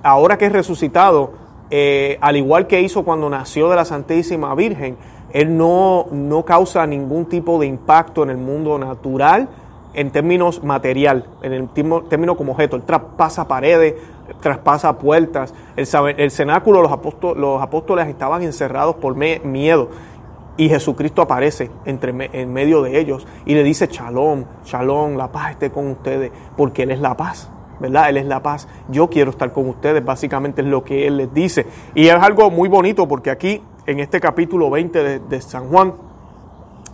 ahora 0.03 0.37
que 0.37 0.46
es 0.46 0.53
resucitado, 0.53 1.33
eh, 1.70 2.18
al 2.20 2.37
igual 2.37 2.66
que 2.66 2.81
hizo 2.83 3.05
cuando 3.05 3.31
nació 3.31 3.70
de 3.70 3.77
la 3.77 3.85
Santísima 3.85 4.55
Virgen, 4.55 4.96
Él 5.33 5.57
no, 5.57 6.07
no 6.11 6.44
causa 6.44 6.87
ningún 6.87 7.27
tipo 7.27 7.59
de 7.59 7.66
impacto 7.66 8.22
en 8.22 8.31
el 8.31 8.37
mundo 8.37 8.79
natural, 8.79 9.48
en 9.94 10.11
términos 10.11 10.62
material, 10.62 11.26
en 11.42 11.52
el 11.52 11.68
término 12.09 12.37
como 12.37 12.52
objeto. 12.52 12.76
Él 12.76 12.83
traspasa 12.83 13.46
paredes, 13.46 13.94
traspasa 14.40 14.98
puertas. 14.98 15.54
El, 15.76 15.87
el 16.18 16.30
cenáculo, 16.30 16.83
los 16.83 16.92
apóstoles, 16.92 17.40
los 17.40 17.62
apóstoles 17.62 18.09
estaban 18.09 18.42
encerrados 18.42 18.96
por 18.96 19.14
miedo. 19.14 19.88
Y 20.57 20.68
Jesucristo 20.68 21.22
aparece 21.22 21.70
entre, 21.85 22.12
en 22.33 22.52
medio 22.52 22.83
de 22.83 23.00
ellos 23.00 23.26
y 23.44 23.54
le 23.54 23.64
dice, 23.64 23.88
shalom, 23.88 24.44
shalom, 24.64 25.16
la 25.16 25.33
paz 25.33 25.52
esté 25.52 25.70
con 25.70 25.88
ustedes, 25.88 26.30
porque 26.57 26.85
Él 26.85 26.92
es 26.92 27.00
la 27.00 27.16
paz, 27.16 27.50
¿verdad? 27.80 28.09
Él 28.09 28.18
es 28.18 28.26
la 28.26 28.40
paz. 28.40 28.68
Yo 28.88 29.11
quiero 29.11 29.30
estar 29.30 29.52
con 29.52 29.68
ustedes, 29.68 30.04
básicamente 30.04 30.62
es 30.62 30.68
lo 30.68 30.85
que 30.85 31.09
Él 31.09 31.16
les 31.16 31.35
dice. 31.35 31.66
Y 31.96 32.07
es 32.07 32.14
algo 32.14 32.50
muy 32.50 32.68
bonito 32.68 33.09
porque 33.09 33.30
aquí, 33.30 33.62
en 33.87 33.98
este 33.98 34.20
capítulo 34.20 34.70
20 34.70 35.02
de, 35.02 35.18
de 35.18 35.40
San 35.40 35.68
Juan, 35.68 35.94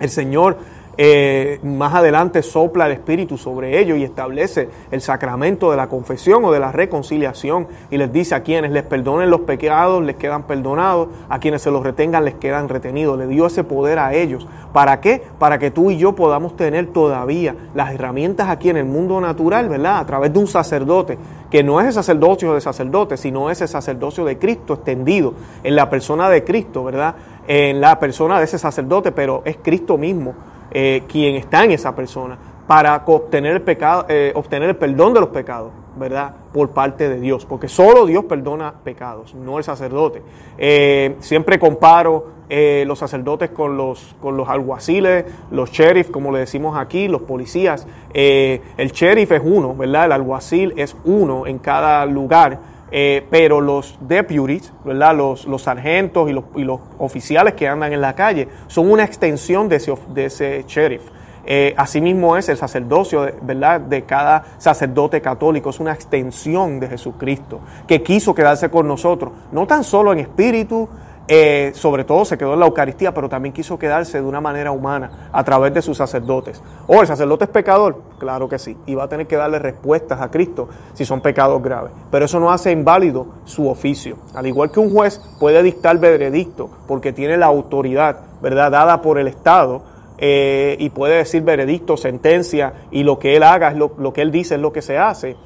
el 0.00 0.08
Señor 0.08 0.56
eh, 1.02 1.60
más 1.62 1.94
adelante 1.94 2.42
sopla 2.42 2.84
el 2.84 2.92
Espíritu 2.92 3.38
sobre 3.38 3.80
ellos 3.80 3.96
y 3.96 4.04
establece 4.04 4.68
el 4.90 5.00
sacramento 5.00 5.70
de 5.70 5.78
la 5.78 5.88
confesión 5.88 6.44
o 6.44 6.52
de 6.52 6.60
la 6.60 6.72
reconciliación 6.72 7.68
y 7.90 7.96
les 7.96 8.12
dice 8.12 8.34
a 8.34 8.42
quienes 8.42 8.70
les 8.70 8.82
perdonen 8.82 9.30
los 9.30 9.40
pecados 9.40 10.04
les 10.04 10.16
quedan 10.16 10.42
perdonados, 10.42 11.08
a 11.30 11.38
quienes 11.38 11.62
se 11.62 11.70
los 11.70 11.82
retengan 11.84 12.26
les 12.26 12.34
quedan 12.34 12.68
retenidos. 12.68 13.16
Le 13.16 13.26
dio 13.28 13.46
ese 13.46 13.64
poder 13.64 13.98
a 13.98 14.12
ellos. 14.12 14.46
¿Para 14.74 15.00
qué? 15.00 15.22
Para 15.38 15.58
que 15.58 15.70
tú 15.70 15.90
y 15.90 15.96
yo 15.96 16.14
podamos 16.14 16.54
tener 16.54 16.88
todavía 16.88 17.56
las 17.74 17.94
herramientas 17.94 18.50
aquí 18.50 18.68
en 18.68 18.76
el 18.76 18.84
mundo 18.84 19.22
natural, 19.22 19.70
¿verdad? 19.70 20.00
A 20.00 20.04
través 20.04 20.34
de 20.34 20.38
un 20.38 20.48
sacerdote, 20.48 21.16
que 21.50 21.62
no 21.62 21.80
es 21.80 21.86
el 21.86 21.94
sacerdocio 21.94 22.52
de 22.52 22.60
sacerdote, 22.60 23.16
sino 23.16 23.48
es 23.48 23.62
el 23.62 23.68
sacerdocio 23.68 24.26
de 24.26 24.38
Cristo 24.38 24.74
extendido 24.74 25.32
en 25.64 25.76
la 25.76 25.88
persona 25.88 26.28
de 26.28 26.44
Cristo, 26.44 26.84
¿verdad? 26.84 27.14
En 27.48 27.80
la 27.80 27.98
persona 27.98 28.38
de 28.38 28.44
ese 28.44 28.58
sacerdote, 28.58 29.12
pero 29.12 29.40
es 29.46 29.56
Cristo 29.62 29.96
mismo 29.96 30.34
eh, 30.70 31.02
quien 31.08 31.36
está 31.36 31.64
en 31.64 31.72
esa 31.72 31.94
persona 31.94 32.38
para 32.66 33.02
obtener 33.06 33.54
el, 33.54 33.62
pecado, 33.62 34.06
eh, 34.08 34.32
obtener 34.34 34.68
el 34.68 34.76
perdón 34.76 35.12
de 35.12 35.20
los 35.20 35.30
pecados, 35.30 35.72
¿verdad? 35.96 36.34
Por 36.52 36.70
parte 36.70 37.08
de 37.08 37.18
Dios, 37.18 37.44
porque 37.44 37.68
solo 37.68 38.06
Dios 38.06 38.24
perdona 38.26 38.74
pecados, 38.84 39.34
no 39.34 39.58
el 39.58 39.64
sacerdote. 39.64 40.22
Eh, 40.56 41.16
siempre 41.18 41.58
comparo 41.58 42.40
los 42.50 42.98
sacerdotes 42.98 43.50
con 43.50 43.76
los, 43.76 44.16
con 44.20 44.36
los 44.36 44.48
alguaciles, 44.48 45.24
los 45.52 45.70
sheriff, 45.70 46.10
como 46.10 46.32
le 46.32 46.40
decimos 46.40 46.76
aquí, 46.76 47.06
los 47.06 47.22
policías. 47.22 47.86
el 48.12 48.90
sheriff 48.90 49.30
es 49.30 49.42
uno, 49.44 49.76
¿verdad? 49.76 50.06
El 50.06 50.12
alguacil 50.12 50.74
es 50.76 50.96
uno 51.04 51.46
en 51.46 51.60
cada 51.60 52.04
lugar. 52.06 52.58
Pero 52.90 53.60
los 53.60 53.98
deputies, 54.00 54.72
¿verdad? 54.84 55.16
Los, 55.16 55.46
los 55.46 55.62
sargentos 55.62 56.28
y 56.28 56.32
los, 56.32 56.44
y 56.56 56.64
los, 56.64 56.80
oficiales 56.98 57.54
que 57.54 57.68
andan 57.68 57.92
en 57.92 58.00
la 58.00 58.14
calle 58.14 58.48
son 58.66 58.90
una 58.90 59.04
extensión 59.04 59.68
de 59.68 59.76
ese, 59.76 59.94
de 60.12 60.24
ese 60.24 60.64
sheriff. 60.66 61.02
Eh, 61.44 61.74
asimismo 61.76 62.36
es 62.36 62.48
el 62.48 62.56
sacerdocio 62.56 63.26
¿verdad? 63.42 63.80
de 63.80 64.04
cada 64.04 64.44
sacerdote 64.58 65.20
católico, 65.20 65.70
es 65.70 65.80
una 65.80 65.92
extensión 65.92 66.78
de 66.78 66.88
Jesucristo, 66.88 67.60
que 67.86 68.02
quiso 68.02 68.34
quedarse 68.34 68.68
con 68.68 68.86
nosotros, 68.86 69.32
no 69.50 69.66
tan 69.66 69.82
solo 69.82 70.12
en 70.12 70.20
espíritu, 70.20 70.88
eh, 71.32 71.70
sobre 71.76 72.02
todo 72.02 72.24
se 72.24 72.36
quedó 72.36 72.54
en 72.54 72.58
la 72.58 72.66
Eucaristía, 72.66 73.14
pero 73.14 73.28
también 73.28 73.52
quiso 73.52 73.78
quedarse 73.78 74.20
de 74.20 74.26
una 74.26 74.40
manera 74.40 74.72
humana 74.72 75.28
a 75.30 75.44
través 75.44 75.72
de 75.72 75.80
sus 75.80 75.96
sacerdotes. 75.96 76.60
¿O 76.88 76.96
oh, 76.96 77.02
el 77.02 77.06
sacerdote 77.06 77.44
es 77.44 77.50
pecador? 77.50 78.02
Claro 78.18 78.48
que 78.48 78.58
sí, 78.58 78.76
y 78.84 78.96
va 78.96 79.04
a 79.04 79.08
tener 79.08 79.28
que 79.28 79.36
darle 79.36 79.60
respuestas 79.60 80.20
a 80.20 80.28
Cristo 80.28 80.68
si 80.92 81.04
son 81.04 81.20
pecados 81.20 81.62
graves. 81.62 81.92
Pero 82.10 82.24
eso 82.24 82.40
no 82.40 82.50
hace 82.50 82.72
inválido 82.72 83.28
su 83.44 83.68
oficio. 83.68 84.16
Al 84.34 84.48
igual 84.48 84.72
que 84.72 84.80
un 84.80 84.92
juez 84.92 85.20
puede 85.38 85.62
dictar 85.62 85.98
veredicto 85.98 86.68
porque 86.88 87.12
tiene 87.12 87.36
la 87.36 87.46
autoridad, 87.46 88.18
¿verdad?, 88.42 88.72
dada 88.72 89.00
por 89.00 89.16
el 89.16 89.28
Estado 89.28 89.82
eh, 90.18 90.74
y 90.80 90.90
puede 90.90 91.18
decir 91.18 91.42
veredicto, 91.42 91.96
sentencia, 91.96 92.72
y 92.90 93.04
lo 93.04 93.20
que 93.20 93.36
él 93.36 93.44
haga, 93.44 93.68
es 93.68 93.76
lo, 93.76 94.12
que 94.12 94.22
él 94.22 94.32
dice 94.32 94.56
es 94.56 94.60
lo 94.60 94.72
que 94.72 94.82
se 94.82 94.98
hace, 94.98 95.36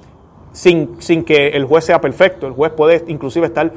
sin, 0.52 0.96
sin, 1.02 1.24
que 1.24 1.48
el 1.48 1.66
juez 1.66 1.84
sea 1.84 2.00
perfecto. 2.00 2.46
El 2.46 2.54
juez 2.54 2.72
puede 2.72 3.04
inclusive 3.08 3.48
estar 3.48 3.70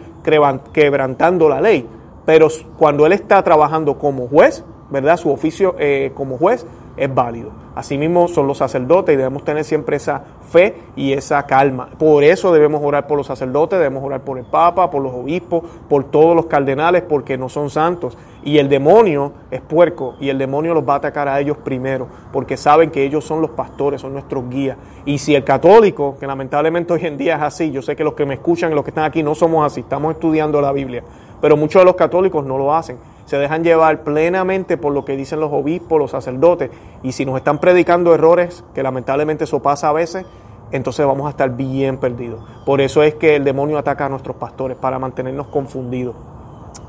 quebrantando 0.71 1.49
la 1.49 1.59
ley, 1.59 1.85
pero 2.27 2.49
cuando 2.77 3.05
él 3.05 3.13
está 3.13 3.41
trabajando 3.41 3.97
como 3.97 4.27
juez, 4.27 4.61
¿verdad? 4.89 5.15
Su 5.15 5.31
oficio 5.31 5.75
eh, 5.79 6.11
como 6.13 6.37
juez 6.37 6.65
es 6.97 7.15
válido. 7.15 7.51
Asimismo 7.73 8.27
son 8.27 8.47
los 8.47 8.57
sacerdotes 8.57 9.13
y 9.13 9.17
debemos 9.17 9.45
tener 9.45 9.63
siempre 9.63 9.95
esa 9.95 10.23
fe 10.49 10.75
y 10.97 11.13
esa 11.13 11.45
calma. 11.45 11.87
Por 11.97 12.25
eso 12.25 12.51
debemos 12.51 12.81
orar 12.83 13.07
por 13.07 13.17
los 13.17 13.27
sacerdotes, 13.27 13.79
debemos 13.79 14.03
orar 14.03 14.21
por 14.21 14.39
el 14.39 14.43
Papa, 14.43 14.91
por 14.91 15.01
los 15.01 15.13
obispos, 15.13 15.63
por 15.87 16.03
todos 16.05 16.35
los 16.35 16.47
cardenales, 16.47 17.03
porque 17.03 17.37
no 17.37 17.47
son 17.47 17.69
santos. 17.69 18.17
Y 18.43 18.57
el 18.57 18.67
demonio 18.67 19.31
es 19.51 19.61
puerco 19.61 20.15
y 20.19 20.29
el 20.29 20.37
demonio 20.37 20.73
los 20.73 20.87
va 20.87 20.95
a 20.95 20.97
atacar 20.97 21.27
a 21.27 21.39
ellos 21.39 21.57
primero, 21.57 22.07
porque 22.33 22.57
saben 22.57 22.91
que 22.91 23.03
ellos 23.03 23.23
son 23.23 23.41
los 23.41 23.51
pastores, 23.51 24.01
son 24.01 24.13
nuestros 24.13 24.49
guías. 24.49 24.77
Y 25.05 25.19
si 25.19 25.35
el 25.35 25.43
católico, 25.43 26.17
que 26.19 26.27
lamentablemente 26.27 26.93
hoy 26.93 27.05
en 27.05 27.17
día 27.17 27.35
es 27.35 27.41
así, 27.41 27.71
yo 27.71 27.81
sé 27.81 27.95
que 27.95 28.03
los 28.03 28.15
que 28.15 28.25
me 28.25 28.33
escuchan 28.33 28.73
los 28.73 28.83
que 28.83 28.91
están 28.91 29.05
aquí 29.05 29.21
no 29.21 29.35
somos 29.35 29.65
así, 29.65 29.81
estamos 29.81 30.13
estudiando 30.13 30.61
la 30.61 30.71
Biblia, 30.71 31.03
pero 31.41 31.57
muchos 31.57 31.81
de 31.81 31.85
los 31.85 31.95
católicos 31.95 32.45
no 32.45 32.57
lo 32.57 32.73
hacen 32.73 32.97
se 33.27 33.37
dejan 33.37 33.61
llevar 33.61 34.03
plenamente 34.03 34.77
por 34.77 34.93
lo 34.93 35.03
que 35.03 35.17
dicen 35.17 35.41
los 35.41 35.51
obispos, 35.51 35.99
los 35.99 36.11
sacerdotes, 36.11 36.71
y 37.03 37.11
si 37.11 37.25
nos 37.25 37.35
están 37.35 37.59
predicando 37.59 38.15
errores, 38.15 38.63
que 38.73 38.81
lamentablemente 38.81 39.43
eso 39.43 39.61
pasa 39.61 39.89
a 39.89 39.93
veces, 39.93 40.25
entonces 40.71 41.05
vamos 41.05 41.27
a 41.27 41.31
estar 41.31 41.49
bien 41.49 41.97
perdidos. 41.97 42.41
Por 42.65 42.79
eso 42.79 43.03
es 43.03 43.15
que 43.15 43.35
el 43.35 43.43
demonio 43.43 43.77
ataca 43.77 44.05
a 44.05 44.09
nuestros 44.09 44.37
pastores, 44.37 44.77
para 44.77 44.97
mantenernos 44.97 45.47
confundidos. 45.47 46.15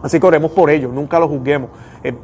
Así 0.00 0.20
que 0.20 0.26
oremos 0.28 0.52
por 0.52 0.70
ellos, 0.70 0.92
nunca 0.92 1.18
los 1.18 1.28
juzguemos. 1.28 1.70
Eh, 2.04 2.14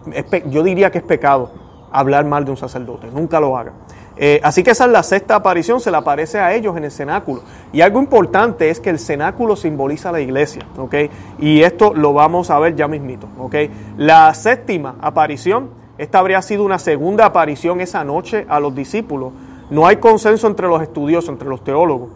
yo 0.49 0.63
diría 0.63 0.93
que 0.93 0.99
es 0.99 1.05
pecado 1.05 1.51
hablar 1.91 2.25
mal 2.25 2.45
de 2.45 2.53
un 2.53 2.57
sacerdote, 2.57 3.09
nunca 3.13 3.41
lo 3.41 3.59
hagan. 3.59 3.75
Eh, 4.17 4.41
así 4.45 4.63
que 4.63 4.71
esa 4.71 4.85
es 4.85 4.93
la 4.93 5.03
sexta 5.03 5.35
aparición, 5.35 5.81
se 5.81 5.91
le 5.91 5.97
aparece 5.97 6.39
a 6.39 6.55
ellos 6.55 6.77
en 6.77 6.85
el 6.85 6.91
cenáculo. 6.91 7.43
Y 7.73 7.81
algo 7.81 7.99
importante 8.01 8.71
es 8.71 8.81
que 8.81 8.91
el 8.91 8.99
cenáculo 8.99 9.57
simboliza 9.57 10.13
la 10.13 10.21
iglesia, 10.21 10.67
¿ok? 10.79 10.95
Y 11.39 11.63
esto 11.63 11.95
lo 11.95 12.13
vamos 12.13 12.51
a 12.51 12.59
ver 12.59 12.77
ya 12.77 12.87
mismito, 12.87 13.29
¿ok? 13.39 13.55
La 13.97 14.33
séptima 14.35 14.97
aparición, 15.01 15.71
esta 15.99 16.21
habría 16.21 16.43
sido 16.43 16.65
una 16.65 16.79
segunda 16.79 17.27
aparición 17.27 17.81
esa 17.81 18.05
noche 18.05 18.47
a 18.49 18.61
los 18.61 18.75
discípulos. 18.75 19.33
No 19.71 19.87
hay 19.87 19.97
consenso 19.97 20.47
entre 20.47 20.69
los 20.69 20.83
estudiosos, 20.83 21.31
entre 21.31 21.49
los 21.49 21.65
teólogos, 21.65 22.11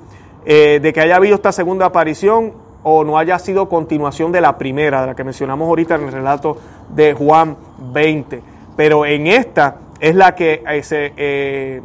eh, 0.45 0.79
de 0.81 0.93
que 0.93 1.01
haya 1.01 1.17
habido 1.17 1.35
esta 1.35 1.53
segunda 1.53 1.87
aparición 1.87 2.53
o 2.85 3.03
no 3.03 3.19
haya 3.19 3.39
sido 3.39 3.69
continuación 3.69 4.31
de 4.31 4.41
la 4.41 4.57
primera, 4.57 5.01
de 5.01 5.09
la 5.09 5.15
que 5.17 5.25
mencionamos 5.25 5.69
ahorita 5.69 5.97
en 5.97 6.05
el 6.05 6.13
relato 6.13 6.57
de 6.91 7.13
Juan 7.15 7.57
20. 7.93 8.41
Pero 8.77 9.05
en 9.05 9.27
esta 9.27 9.77
es 10.01 10.15
la 10.15 10.35
que 10.35 10.63
eh, 10.67 10.83
se... 10.83 11.13
Eh, 11.17 11.83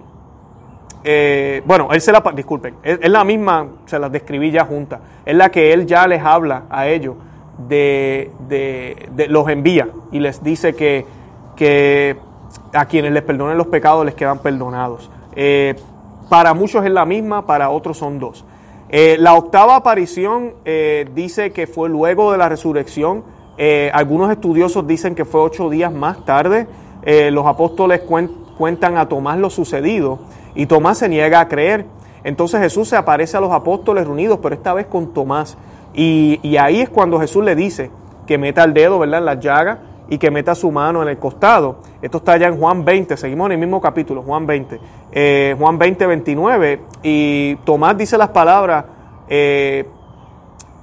eh, 1.03 1.61
bueno, 1.65 1.89
él 1.91 2.01
se 2.01 2.11
la... 2.11 2.23
Disculpen, 2.35 2.75
es, 2.83 3.09
la 3.09 3.23
misma, 3.23 3.67
se 3.85 3.99
las 3.99 4.11
describí 4.11 4.51
ya 4.51 4.65
juntas. 4.65 4.99
Es 5.25 5.35
la 5.35 5.49
que 5.49 5.73
él 5.73 5.85
ya 5.85 6.07
les 6.07 6.23
habla 6.23 6.63
a 6.69 6.87
ellos, 6.87 7.15
de, 7.67 8.31
de, 8.47 9.27
los 9.27 9.47
envía 9.47 9.87
y 10.11 10.19
les 10.19 10.43
dice 10.43 10.73
que, 10.75 11.05
que 11.55 12.17
a 12.73 12.85
quienes 12.85 13.11
les 13.11 13.21
perdonen 13.21 13.57
los 13.57 13.67
pecados 13.67 14.03
les 14.05 14.15
quedan 14.15 14.39
perdonados. 14.39 15.11
para 16.29 16.53
muchos 16.53 16.83
es 16.83 16.91
la 16.91 17.05
misma, 17.05 17.45
para 17.45 17.69
otros 17.69 17.97
son 17.97 18.17
dos. 18.17 18.43
la 18.89 19.35
octava 19.35 19.75
aparición 19.75 20.53
dice 21.13 21.51
que 21.51 21.67
fue 21.67 21.89
luego 21.89 22.31
de 22.31 22.39
la 22.39 22.49
resurrección. 22.49 23.23
algunos 23.93 24.31
estudiosos 24.31 24.87
dicen 24.87 25.13
que 25.13 25.23
fue 25.25 25.41
ocho 25.41 25.69
días 25.69 25.93
más 25.93 26.25
tarde. 26.25 26.67
Eh, 27.05 27.31
los 27.31 27.45
apóstoles 27.45 28.01
cuentan 28.57 28.97
a 28.97 29.09
Tomás 29.09 29.37
lo 29.37 29.49
sucedido 29.49 30.19
y 30.55 30.65
Tomás 30.65 30.99
se 30.99 31.09
niega 31.09 31.39
a 31.39 31.47
creer. 31.47 31.85
Entonces 32.23 32.61
Jesús 32.61 32.87
se 32.87 32.95
aparece 32.95 33.37
a 33.37 33.41
los 33.41 33.51
apóstoles 33.51 34.05
reunidos, 34.05 34.39
pero 34.41 34.55
esta 34.55 34.73
vez 34.73 34.87
con 34.87 35.13
Tomás. 35.13 35.57
Y, 35.93 36.57
ahí 36.57 36.81
es 36.81 36.89
cuando 36.89 37.19
Jesús 37.19 37.43
le 37.43 37.55
dice 37.55 37.91
que 38.25 38.37
meta 38.37 38.63
el 38.63 38.73
dedo 38.73 38.99
¿verdad? 38.99 39.19
en 39.19 39.25
la 39.25 39.35
llaga 39.35 39.79
y 40.09 40.17
que 40.17 40.31
meta 40.31 40.55
su 40.55 40.71
mano 40.71 41.01
en 41.01 41.09
el 41.09 41.17
costado. 41.17 41.77
Esto 42.01 42.17
está 42.17 42.37
ya 42.37 42.47
en 42.47 42.57
Juan 42.57 42.85
20, 42.85 43.17
seguimos 43.17 43.47
en 43.47 43.53
el 43.53 43.57
mismo 43.57 43.81
capítulo, 43.81 44.21
Juan 44.23 44.47
20. 44.47 44.79
Eh, 45.11 45.55
Juan 45.57 45.77
20, 45.77 46.07
29. 46.07 46.81
Y 47.03 47.55
Tomás 47.57 47.97
dice 47.97 48.17
las 48.17 48.29
palabras, 48.29 48.85
eh, 49.27 49.87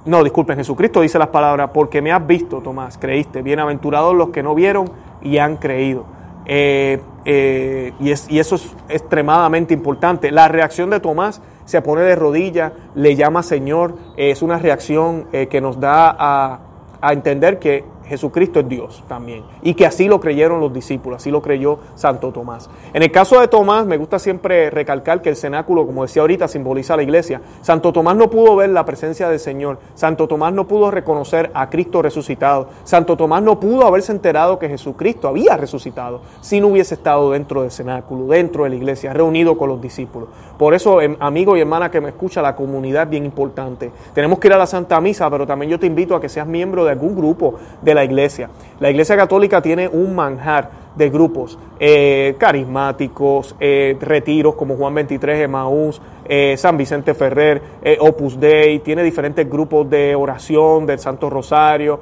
no, 0.05 0.23
disculpen, 0.23 0.57
Jesucristo 0.57 1.01
dice 1.01 1.19
las 1.19 1.27
palabras, 1.27 1.69
porque 1.73 2.01
me 2.01 2.11
has 2.11 2.25
visto, 2.25 2.61
Tomás, 2.61 2.97
creíste. 2.97 3.43
Bienaventurados 3.43 4.15
los 4.15 4.29
que 4.29 4.41
no 4.41 4.55
vieron 4.55 4.89
y 5.21 5.37
han 5.37 5.57
creído. 5.57 6.05
Eh, 6.45 6.99
eh, 7.23 7.93
y, 7.99 8.09
es, 8.09 8.29
y, 8.29 8.39
eso 8.39 8.55
es 8.55 8.75
extremadamente 8.89 9.75
importante. 9.75 10.31
La 10.31 10.47
reacción 10.47 10.89
de 10.89 10.99
Tomás 10.99 11.41
se 11.65 11.83
pone 11.83 12.01
de 12.01 12.15
rodillas, 12.15 12.73
le 12.95 13.15
llama 13.15 13.43
Señor, 13.43 13.95
es 14.17 14.41
una 14.41 14.57
reacción 14.57 15.27
eh, 15.33 15.47
que 15.47 15.61
nos 15.61 15.79
da 15.79 16.15
a 16.17 17.13
entender 17.13 17.59
que 17.59 17.85
Jesucristo 18.11 18.59
es 18.59 18.67
Dios 18.67 19.03
también. 19.07 19.43
Y 19.61 19.73
que 19.73 19.85
así 19.85 20.07
lo 20.07 20.19
creyeron 20.19 20.59
los 20.59 20.73
discípulos, 20.73 21.21
así 21.21 21.31
lo 21.31 21.41
creyó 21.41 21.79
Santo 21.95 22.31
Tomás. 22.31 22.69
En 22.93 23.03
el 23.03 23.11
caso 23.11 23.39
de 23.39 23.47
Tomás, 23.47 23.85
me 23.85 23.95
gusta 23.95 24.19
siempre 24.19 24.69
recalcar 24.69 25.21
que 25.21 25.29
el 25.29 25.37
cenáculo, 25.37 25.85
como 25.85 26.01
decía 26.03 26.21
ahorita, 26.21 26.49
simboliza 26.49 26.97
la 26.97 27.03
iglesia. 27.03 27.41
Santo 27.61 27.93
Tomás 27.93 28.17
no 28.17 28.29
pudo 28.29 28.57
ver 28.57 28.69
la 28.69 28.83
presencia 28.83 29.29
del 29.29 29.39
Señor. 29.39 29.79
Santo 29.95 30.27
Tomás 30.27 30.51
no 30.51 30.67
pudo 30.67 30.91
reconocer 30.91 31.51
a 31.53 31.69
Cristo 31.69 32.01
resucitado. 32.01 32.67
Santo 32.83 33.15
Tomás 33.15 33.41
no 33.43 33.61
pudo 33.61 33.87
haberse 33.87 34.11
enterado 34.11 34.59
que 34.59 34.67
Jesucristo 34.67 35.29
había 35.29 35.55
resucitado 35.55 36.19
si 36.41 36.59
no 36.59 36.67
hubiese 36.67 36.95
estado 36.95 37.31
dentro 37.31 37.61
del 37.61 37.71
cenáculo, 37.71 38.27
dentro 38.27 38.65
de 38.65 38.71
la 38.71 38.75
iglesia, 38.75 39.13
reunido 39.13 39.57
con 39.57 39.69
los 39.69 39.81
discípulos. 39.81 40.27
Por 40.57 40.73
eso, 40.73 40.99
em, 41.01 41.15
amigo 41.19 41.55
y 41.55 41.61
hermana 41.61 41.89
que 41.89 42.01
me 42.01 42.09
escucha, 42.09 42.41
la 42.41 42.55
comunidad 42.55 43.03
es 43.03 43.09
bien 43.09 43.25
importante. 43.25 43.91
Tenemos 44.13 44.37
que 44.37 44.49
ir 44.49 44.53
a 44.53 44.57
la 44.57 44.67
Santa 44.67 44.99
Misa, 44.99 45.29
pero 45.29 45.47
también 45.47 45.71
yo 45.71 45.79
te 45.79 45.87
invito 45.87 46.13
a 46.13 46.19
que 46.21 46.27
seas 46.27 46.45
miembro 46.45 46.83
de 46.83 46.91
algún 46.91 47.15
grupo 47.15 47.55
de 47.81 47.95
la 47.95 48.00
iglesia. 48.03 48.49
La 48.79 48.89
iglesia 48.89 49.15
católica 49.15 49.61
tiene 49.61 49.87
un 49.87 50.15
manjar 50.15 50.81
de 50.95 51.09
grupos 51.09 51.57
eh, 51.79 52.35
carismáticos, 52.37 53.55
eh, 53.59 53.97
retiros 53.99 54.55
como 54.55 54.75
Juan 54.75 54.93
23, 54.93 55.41
Emaús, 55.41 56.01
eh, 56.25 56.55
San 56.57 56.77
Vicente 56.77 57.13
Ferrer, 57.13 57.61
Opus 57.99 58.39
Dei, 58.39 58.79
tiene 58.79 59.03
diferentes 59.03 59.49
grupos 59.49 59.89
de 59.89 60.15
oración 60.15 60.85
del 60.85 60.99
Santo 60.99 61.29
Rosario, 61.29 61.99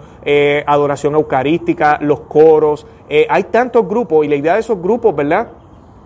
adoración 0.65 1.15
eucarística, 1.15 1.97
los 2.01 2.21
coros. 2.21 2.85
hay 3.29 3.43
tantos 3.45 3.87
grupos 3.87 4.25
y 4.25 4.29
la 4.29 4.35
idea 4.35 4.53
de 4.55 4.59
esos 4.59 4.81
grupos, 4.81 5.15
¿verdad? 5.15 5.47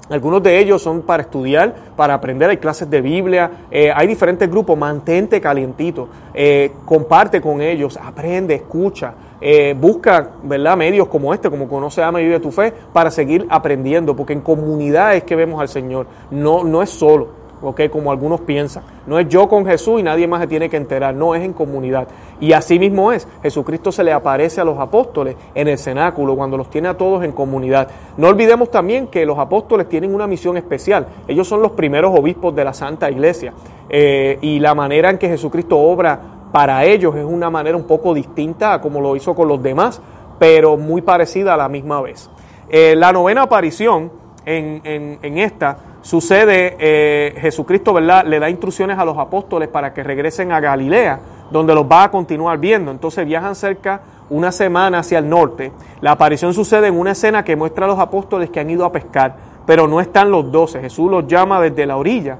Algunos 0.09 0.43
de 0.43 0.59
ellos 0.59 0.81
son 0.81 1.03
para 1.03 1.23
estudiar, 1.23 1.73
para 1.95 2.13
aprender, 2.13 2.49
hay 2.49 2.57
clases 2.57 2.89
de 2.89 3.01
Biblia, 3.01 3.49
eh, 3.71 3.89
hay 3.95 4.05
diferentes 4.05 4.49
grupos, 4.49 4.77
mantente 4.77 5.39
calientito, 5.39 6.09
eh, 6.33 6.73
comparte 6.83 7.39
con 7.39 7.61
ellos, 7.61 7.97
aprende, 8.01 8.55
escucha, 8.55 9.13
eh, 9.39 9.73
busca 9.79 10.31
¿verdad? 10.43 10.75
medios 10.75 11.07
como 11.07 11.33
este, 11.33 11.49
como 11.49 11.69
Conoce, 11.69 12.03
Ama 12.03 12.19
y 12.19 12.25
Vive 12.25 12.41
tu 12.41 12.51
Fe, 12.51 12.73
para 12.91 13.11
seguir 13.11 13.45
aprendiendo, 13.49 14.13
porque 14.13 14.33
en 14.33 14.41
comunidad 14.41 15.15
es 15.15 15.23
que 15.23 15.37
vemos 15.37 15.61
al 15.61 15.69
Señor, 15.69 16.07
no, 16.31 16.65
no 16.65 16.83
es 16.83 16.89
solo 16.89 17.42
como 17.91 18.11
algunos 18.11 18.41
piensan. 18.41 18.83
No 19.07 19.17
es 19.19 19.27
yo 19.29 19.47
con 19.47 19.65
Jesús 19.65 19.99
y 19.99 20.03
nadie 20.03 20.27
más 20.27 20.41
se 20.41 20.47
tiene 20.47 20.69
que 20.69 20.77
enterar, 20.77 21.15
no 21.15 21.33
es 21.33 21.43
en 21.43 21.53
comunidad. 21.53 22.07
Y 22.39 22.53
así 22.53 22.77
mismo 22.77 23.11
es, 23.11 23.27
Jesucristo 23.41 23.91
se 23.91 24.03
le 24.03 24.11
aparece 24.11 24.59
a 24.59 24.63
los 24.63 24.77
apóstoles 24.79 25.35
en 25.55 25.67
el 25.67 25.77
cenáculo, 25.77 26.35
cuando 26.35 26.57
los 26.57 26.69
tiene 26.69 26.89
a 26.89 26.97
todos 26.97 27.23
en 27.23 27.31
comunidad. 27.31 27.87
No 28.17 28.27
olvidemos 28.27 28.69
también 28.69 29.07
que 29.07 29.25
los 29.25 29.39
apóstoles 29.39 29.87
tienen 29.87 30.13
una 30.13 30.27
misión 30.27 30.57
especial, 30.57 31.07
ellos 31.27 31.47
son 31.47 31.61
los 31.61 31.71
primeros 31.71 32.17
obispos 32.17 32.53
de 32.55 32.65
la 32.65 32.73
Santa 32.73 33.09
Iglesia 33.09 33.53
eh, 33.89 34.37
y 34.41 34.59
la 34.59 34.75
manera 34.75 35.09
en 35.09 35.17
que 35.17 35.29
Jesucristo 35.29 35.77
obra 35.77 36.19
para 36.51 36.85
ellos 36.85 37.15
es 37.15 37.25
una 37.25 37.49
manera 37.49 37.77
un 37.77 37.85
poco 37.85 38.13
distinta 38.13 38.73
a 38.73 38.81
como 38.81 39.01
lo 39.01 39.15
hizo 39.15 39.33
con 39.33 39.47
los 39.47 39.63
demás, 39.63 40.01
pero 40.37 40.77
muy 40.77 41.01
parecida 41.01 41.53
a 41.53 41.57
la 41.57 41.69
misma 41.69 42.01
vez. 42.01 42.29
Eh, 42.69 42.95
la 42.95 43.11
novena 43.11 43.43
aparición 43.43 44.11
en 44.45 45.37
esta 45.37 45.92
sucede, 46.03 46.75
eh, 46.77 47.33
Jesucristo, 47.39 47.93
¿verdad? 47.93 48.25
Le 48.25 48.39
da 48.39 48.49
instrucciones 48.49 48.99
a 48.99 49.05
los 49.05 49.17
apóstoles 49.17 49.69
para 49.69 49.93
que 49.93 50.03
regresen 50.03 50.51
a 50.51 50.59
Galilea, 50.59 51.19
donde 51.49 51.73
los 51.73 51.85
va 51.85 52.03
a 52.03 52.11
continuar 52.11 52.59
viendo. 52.59 52.91
Entonces 52.91 53.25
viajan 53.25 53.55
cerca 53.55 54.01
una 54.29 54.51
semana 54.51 54.99
hacia 54.99 55.17
el 55.17 55.27
norte. 55.27 55.71
La 56.01 56.11
aparición 56.11 56.53
sucede 56.53 56.87
en 56.87 56.99
una 56.99 57.11
escena 57.11 57.43
que 57.43 57.55
muestra 57.55 57.85
a 57.85 57.87
los 57.87 57.99
apóstoles 57.99 58.49
que 58.49 58.59
han 58.59 58.69
ido 58.69 58.85
a 58.85 58.91
pescar, 58.91 59.35
pero 59.65 59.87
no 59.87 59.99
están 60.01 60.29
los 60.29 60.51
doce. 60.51 60.81
Jesús 60.81 61.09
los 61.09 61.25
llama 61.25 61.59
desde 61.59 61.85
la 61.85 61.97
orilla 61.97 62.37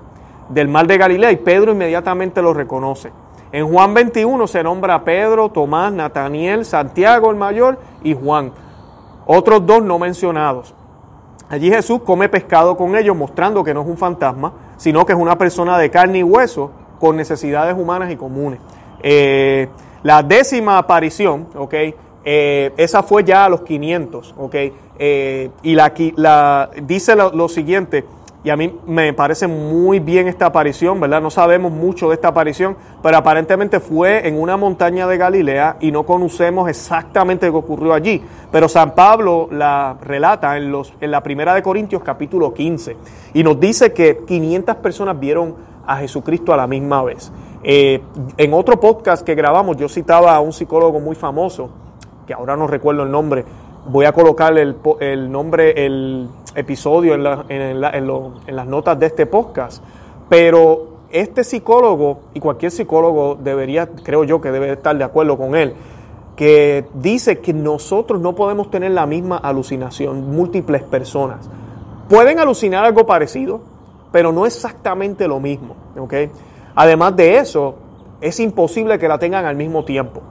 del 0.50 0.68
mar 0.68 0.86
de 0.86 0.98
Galilea 0.98 1.32
y 1.32 1.38
Pedro 1.38 1.72
inmediatamente 1.72 2.42
los 2.42 2.56
reconoce. 2.56 3.12
En 3.52 3.68
Juan 3.68 3.94
21 3.94 4.46
se 4.48 4.64
nombra 4.64 4.96
a 4.96 5.04
Pedro, 5.04 5.50
Tomás, 5.50 5.94
Nataniel, 5.94 6.66
Santiago 6.66 7.32
el 7.32 7.38
mayor 7.38 7.80
y 8.04 8.14
Juan. 8.14 8.52
Otros 9.26 9.66
dos 9.66 9.84
no 9.84 10.00
mencionados. 10.00 10.74
Allí 11.50 11.70
Jesús 11.70 12.02
come 12.06 12.30
pescado 12.30 12.76
con 12.78 12.96
ellos, 12.96 13.16
mostrando 13.16 13.64
que 13.64 13.74
no 13.74 13.82
es 13.82 13.88
un 13.88 13.98
fantasma, 13.98 14.54
sino 14.78 15.06
que 15.06 15.14
es 15.14 15.20
una 15.20 15.38
persona 15.38 15.78
de 15.78 15.90
carne 15.90 16.20
y 16.20 16.24
hueso 16.24 16.72
con 17.00 17.16
necesidades 17.16 17.76
humanas 17.78 18.12
y 18.12 18.16
comunes. 18.16 18.60
Eh, 19.02 19.68
la 20.04 20.24
décima 20.24 20.78
aparición, 20.78 21.48
¿ok? 21.56 21.74
Eh, 22.26 22.74
esa 22.78 23.04
fue 23.04 23.24
ya 23.24 23.46
a 23.46 23.50
los 23.50 23.62
500, 23.62 24.36
¿ok? 24.38 24.56
Eh, 24.98 25.50
y 25.64 25.76
la, 25.76 26.70
dice 26.82 27.16
lo, 27.16 27.50
siguiente, 27.50 28.06
y 28.44 28.50
a 28.50 28.58
mí 28.58 28.78
me 28.86 29.14
parece 29.14 29.48
muy 29.48 30.00
bien 30.00 30.28
esta 30.28 30.48
aparición, 30.48 31.00
¿verdad? 31.00 31.22
No 31.22 31.30
sabemos 31.30 31.72
mucho 31.72 32.10
de 32.10 32.16
esta 32.16 32.28
aparición, 32.28 32.76
pero 33.02 33.18
aparentemente 33.18 33.80
fue 33.80 34.28
en 34.28 34.40
una 34.40 34.58
montaña 34.58 35.08
de 35.08 35.18
Galilea 35.18 35.78
y 35.80 35.92
no 35.92 36.04
conocemos 36.04 36.70
exactamente 36.70 37.46
lo 37.46 37.54
que 37.54 37.58
ocurrió 37.60 37.94
allí. 37.94 38.22
Pero 38.52 38.68
San 38.68 38.96
Pablo 38.96 39.48
la 39.50 39.96
relata 40.02 40.58
en, 40.58 40.72
los, 40.72 40.94
en 41.00 41.12
la 41.12 41.24
primera 41.24 41.56
de 41.56 41.64
Corintios 41.64 42.04
capítulo 42.04 42.54
15 42.54 42.98
y 43.34 43.44
nos 43.44 43.58
dice 43.60 43.94
que 43.94 44.26
500 44.28 44.76
personas 44.76 45.18
vieron 45.18 45.56
a 45.88 45.98
Jesucristo 45.98 46.54
a 46.54 46.58
la 46.58 46.68
misma 46.68 47.02
vez. 47.02 47.32
Eh, 47.64 48.02
en 48.36 48.54
otro 48.54 48.78
podcast 48.78 49.26
que 49.26 49.36
grabamos 49.36 49.78
yo 49.78 49.88
citaba 49.88 50.36
a 50.36 50.42
un 50.42 50.52
psicólogo 50.52 51.00
muy 51.00 51.16
famoso, 51.16 51.70
que 52.28 52.34
ahora 52.34 52.58
no 52.58 52.68
recuerdo 52.68 53.04
el 53.04 53.12
nombre, 53.12 53.46
voy 53.86 54.06
a 54.06 54.12
colocar 54.12 54.58
el, 54.58 54.76
el 55.00 55.32
nombre, 55.32 55.86
el 55.86 56.28
episodio 56.56 57.14
en, 57.16 57.26
en, 57.50 57.82
las 57.82 58.68
notas 58.68 59.00
de 59.00 59.08
este 59.08 59.26
podcast, 59.26 59.84
pero 60.30 60.94
este 61.12 61.44
psicólogo 61.44 62.22
y 62.34 62.40
cualquier 62.40 62.72
psicólogo 62.72 63.36
debería, 63.36 63.88
creo 63.88 64.24
yo 64.24 64.42
que 64.42 64.52
debe 64.52 64.72
estar 64.72 64.98
de 64.98 65.04
acuerdo 65.04 65.38
con 65.38 65.56
él, 65.56 65.74
que 66.36 66.86
dice 66.96 67.40
que 67.40 67.54
nosotros 67.54 68.20
no 68.20 68.34
podemos 68.34 68.72
tener 68.72 68.92
la 68.92 69.06
misma 69.06 69.38
alucinación, 69.38 70.32
múltiples 70.32 70.82
personas. 70.84 71.50
Pueden 72.10 72.40
alucinar 72.40 72.84
algo 72.84 73.06
parecido, 73.06 73.62
pero 74.12 74.32
no 74.32 74.46
exactamente 74.46 75.28
lo 75.28 75.40
mismo. 75.40 75.76
Además 76.76 77.16
de 77.16 77.38
eso, 77.38 77.76
es 78.22 78.40
imposible 78.40 78.98
que 78.98 79.08
la 79.08 79.20
tengan 79.20 79.46
al 79.46 79.56
mismo 79.56 79.86
tiempo. 79.86 80.22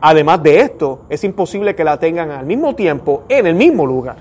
Además 0.00 0.42
de 0.42 0.60
esto, 0.60 1.00
es 1.08 1.24
imposible 1.24 1.74
que 1.74 1.84
la 1.84 1.98
tengan 1.98 2.30
al 2.30 2.46
mismo 2.46 2.74
tiempo 2.74 3.24
en 3.28 3.46
el 3.46 3.54
mismo 3.54 3.86
lugar. 3.86 4.16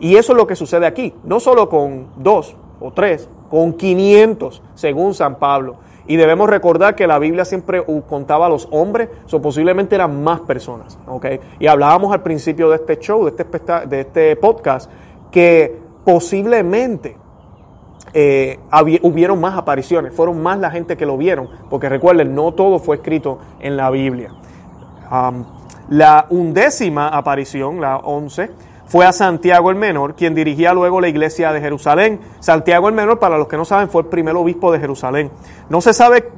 Y 0.00 0.16
eso 0.16 0.32
es 0.32 0.36
lo 0.36 0.46
que 0.46 0.54
sucede 0.56 0.86
aquí, 0.86 1.14
no 1.24 1.40
solo 1.40 1.68
con 1.68 2.08
dos 2.16 2.56
o 2.78 2.92
tres, 2.92 3.28
con 3.50 3.72
500, 3.72 4.62
según 4.74 5.14
San 5.14 5.36
Pablo. 5.36 5.76
Y 6.06 6.16
debemos 6.16 6.48
recordar 6.48 6.94
que 6.94 7.06
la 7.06 7.18
Biblia 7.18 7.44
siempre 7.44 7.82
contaba 8.08 8.46
a 8.46 8.48
los 8.48 8.68
hombres, 8.70 9.08
o 9.30 9.40
posiblemente 9.40 9.94
eran 9.94 10.22
más 10.22 10.40
personas. 10.40 10.98
Y 11.58 11.66
hablábamos 11.66 12.12
al 12.12 12.22
principio 12.22 12.68
de 12.70 12.76
este 12.76 12.98
show, 12.98 13.24
de 13.24 13.30
este, 13.30 13.86
de 13.86 14.00
este 14.00 14.36
podcast, 14.36 14.90
que 15.30 15.78
posiblemente 16.04 17.16
eh, 18.12 18.58
hubieron 19.02 19.40
más 19.40 19.56
apariciones, 19.56 20.12
fueron 20.12 20.42
más 20.42 20.58
la 20.58 20.70
gente 20.70 20.96
que 20.96 21.06
lo 21.06 21.16
vieron, 21.16 21.48
porque 21.68 21.88
recuerden, 21.88 22.34
no 22.34 22.52
todo 22.52 22.78
fue 22.78 22.96
escrito 22.96 23.38
en 23.60 23.76
la 23.76 23.90
Biblia. 23.90 24.32
La 25.88 26.26
undécima 26.30 27.08
aparición, 27.08 27.80
la 27.80 27.96
once, 27.98 28.50
fue 28.86 29.06
a 29.06 29.12
Santiago 29.12 29.70
el 29.70 29.76
Menor, 29.76 30.16
quien 30.16 30.34
dirigía 30.34 30.74
luego 30.74 31.00
la 31.00 31.08
iglesia 31.08 31.52
de 31.52 31.60
Jerusalén. 31.60 32.20
Santiago 32.40 32.88
el 32.88 32.94
Menor, 32.94 33.20
para 33.20 33.38
los 33.38 33.46
que 33.46 33.56
no 33.56 33.64
saben, 33.64 33.88
fue 33.88 34.02
el 34.02 34.08
primer 34.08 34.34
obispo 34.34 34.72
de 34.72 34.80
Jerusalén. 34.80 35.30
No 35.68 35.80
se 35.80 35.94
sabe 35.94 36.28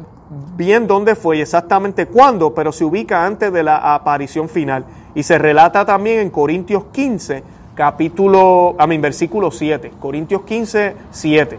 bien 0.57 0.87
dónde 0.87 1.15
fue 1.15 1.39
y 1.39 1.41
exactamente 1.41 2.07
cuándo, 2.07 2.55
pero 2.55 2.71
se 2.73 2.85
ubica 2.85 3.25
antes 3.25 3.53
de 3.53 3.63
la 3.63 3.95
aparición 3.95 4.51
final. 4.51 4.85
Y 5.15 5.23
se 5.23 5.39
relata 5.39 5.87
también 5.87 6.21
en 6.21 6.31
Corintios 6.31 6.85
15, 6.93 7.43
capítulo, 7.75 8.75
a 8.79 8.87
versículo 8.87 9.51
7. 9.51 9.93
Corintios 9.99 10.43
15, 10.43 10.97
7. 11.11 11.59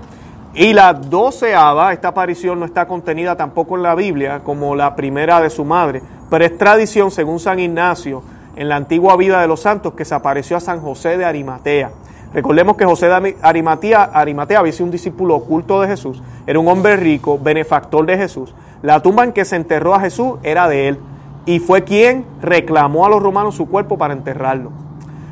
Y 0.56 0.74
la 0.74 0.94
doceava, 0.94 1.94
esta 1.94 2.10
aparición 2.10 2.60
no 2.60 2.66
está 2.66 2.86
contenida 2.88 3.36
tampoco 3.36 3.76
en 3.76 3.82
la 3.82 3.96
Biblia 3.96 4.42
como 4.44 4.76
la 4.76 4.96
primera 4.96 5.42
de 5.42 5.50
su 5.50 5.66
madre, 5.66 6.04
pero 6.30 6.46
es 6.46 6.56
tradición, 6.60 7.10
según 7.10 7.40
San 7.40 7.60
Ignacio, 7.60 8.22
en 8.56 8.70
la 8.70 8.76
antigua 8.76 9.18
vida 9.18 9.42
de 9.42 9.48
los 9.48 9.62
santos 9.62 9.94
que 9.94 10.06
se 10.06 10.14
apareció 10.14 10.58
a 10.58 10.60
San 10.60 10.80
José 10.80 11.18
de 11.18 11.26
Arimatea. 11.26 11.92
Recordemos 12.36 12.78
que 12.78 12.86
José 12.86 13.08
de 13.08 13.36
Arimatea, 13.42 14.04
Arimatea 14.04 14.60
había 14.60 14.72
sido 14.72 14.86
un 14.86 14.92
discípulo 14.92 15.36
oculto 15.36 15.82
de 15.82 15.88
Jesús, 15.88 16.22
era 16.46 16.60
un 16.60 16.68
hombre 16.68 16.98
rico, 16.98 17.40
benefactor 17.40 18.06
de 18.06 18.18
Jesús. 18.18 18.54
La 18.84 19.02
tumba 19.02 19.24
en 19.24 19.34
que 19.34 19.46
se 19.46 19.56
enterró 19.56 19.96
a 19.96 20.00
Jesús 20.02 20.36
era 20.44 20.68
de 20.68 20.88
él 20.88 21.00
y 21.48 21.60
fue 21.60 21.84
quien 21.84 22.26
reclamó 22.42 23.08
a 23.08 23.10
los 23.10 23.24
romanos 23.24 23.56
su 23.56 23.68
cuerpo 23.68 23.98
para 23.98 24.14
enterrarlo. 24.14 24.72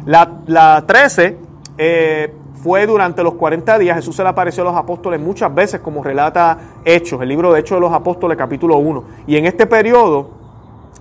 La, 0.05 0.39
la 0.47 0.84
13 0.88 1.38
eh, 1.77 2.34
fue 2.63 2.86
durante 2.86 3.24
los 3.24 3.34
40 3.34 3.80
días, 3.80 3.95
Jesús 3.95 4.15
se 4.15 4.24
le 4.24 4.30
apareció 4.30 4.62
a 4.62 4.65
los 4.67 4.76
apóstoles 4.76 5.19
muchas 5.19 5.54
veces, 5.54 5.82
como 5.82 6.04
relata 6.04 6.58
Hechos, 6.86 7.21
el 7.21 7.30
libro 7.30 7.52
de 7.52 7.60
Hechos 7.60 7.78
de 7.78 7.82
los 7.82 7.91
Apóstoles, 7.91 8.38
capítulo 8.38 8.78
1. 8.78 9.04
Y 9.26 9.38
en 9.38 9.45
este 9.45 9.65
periodo 9.65 10.30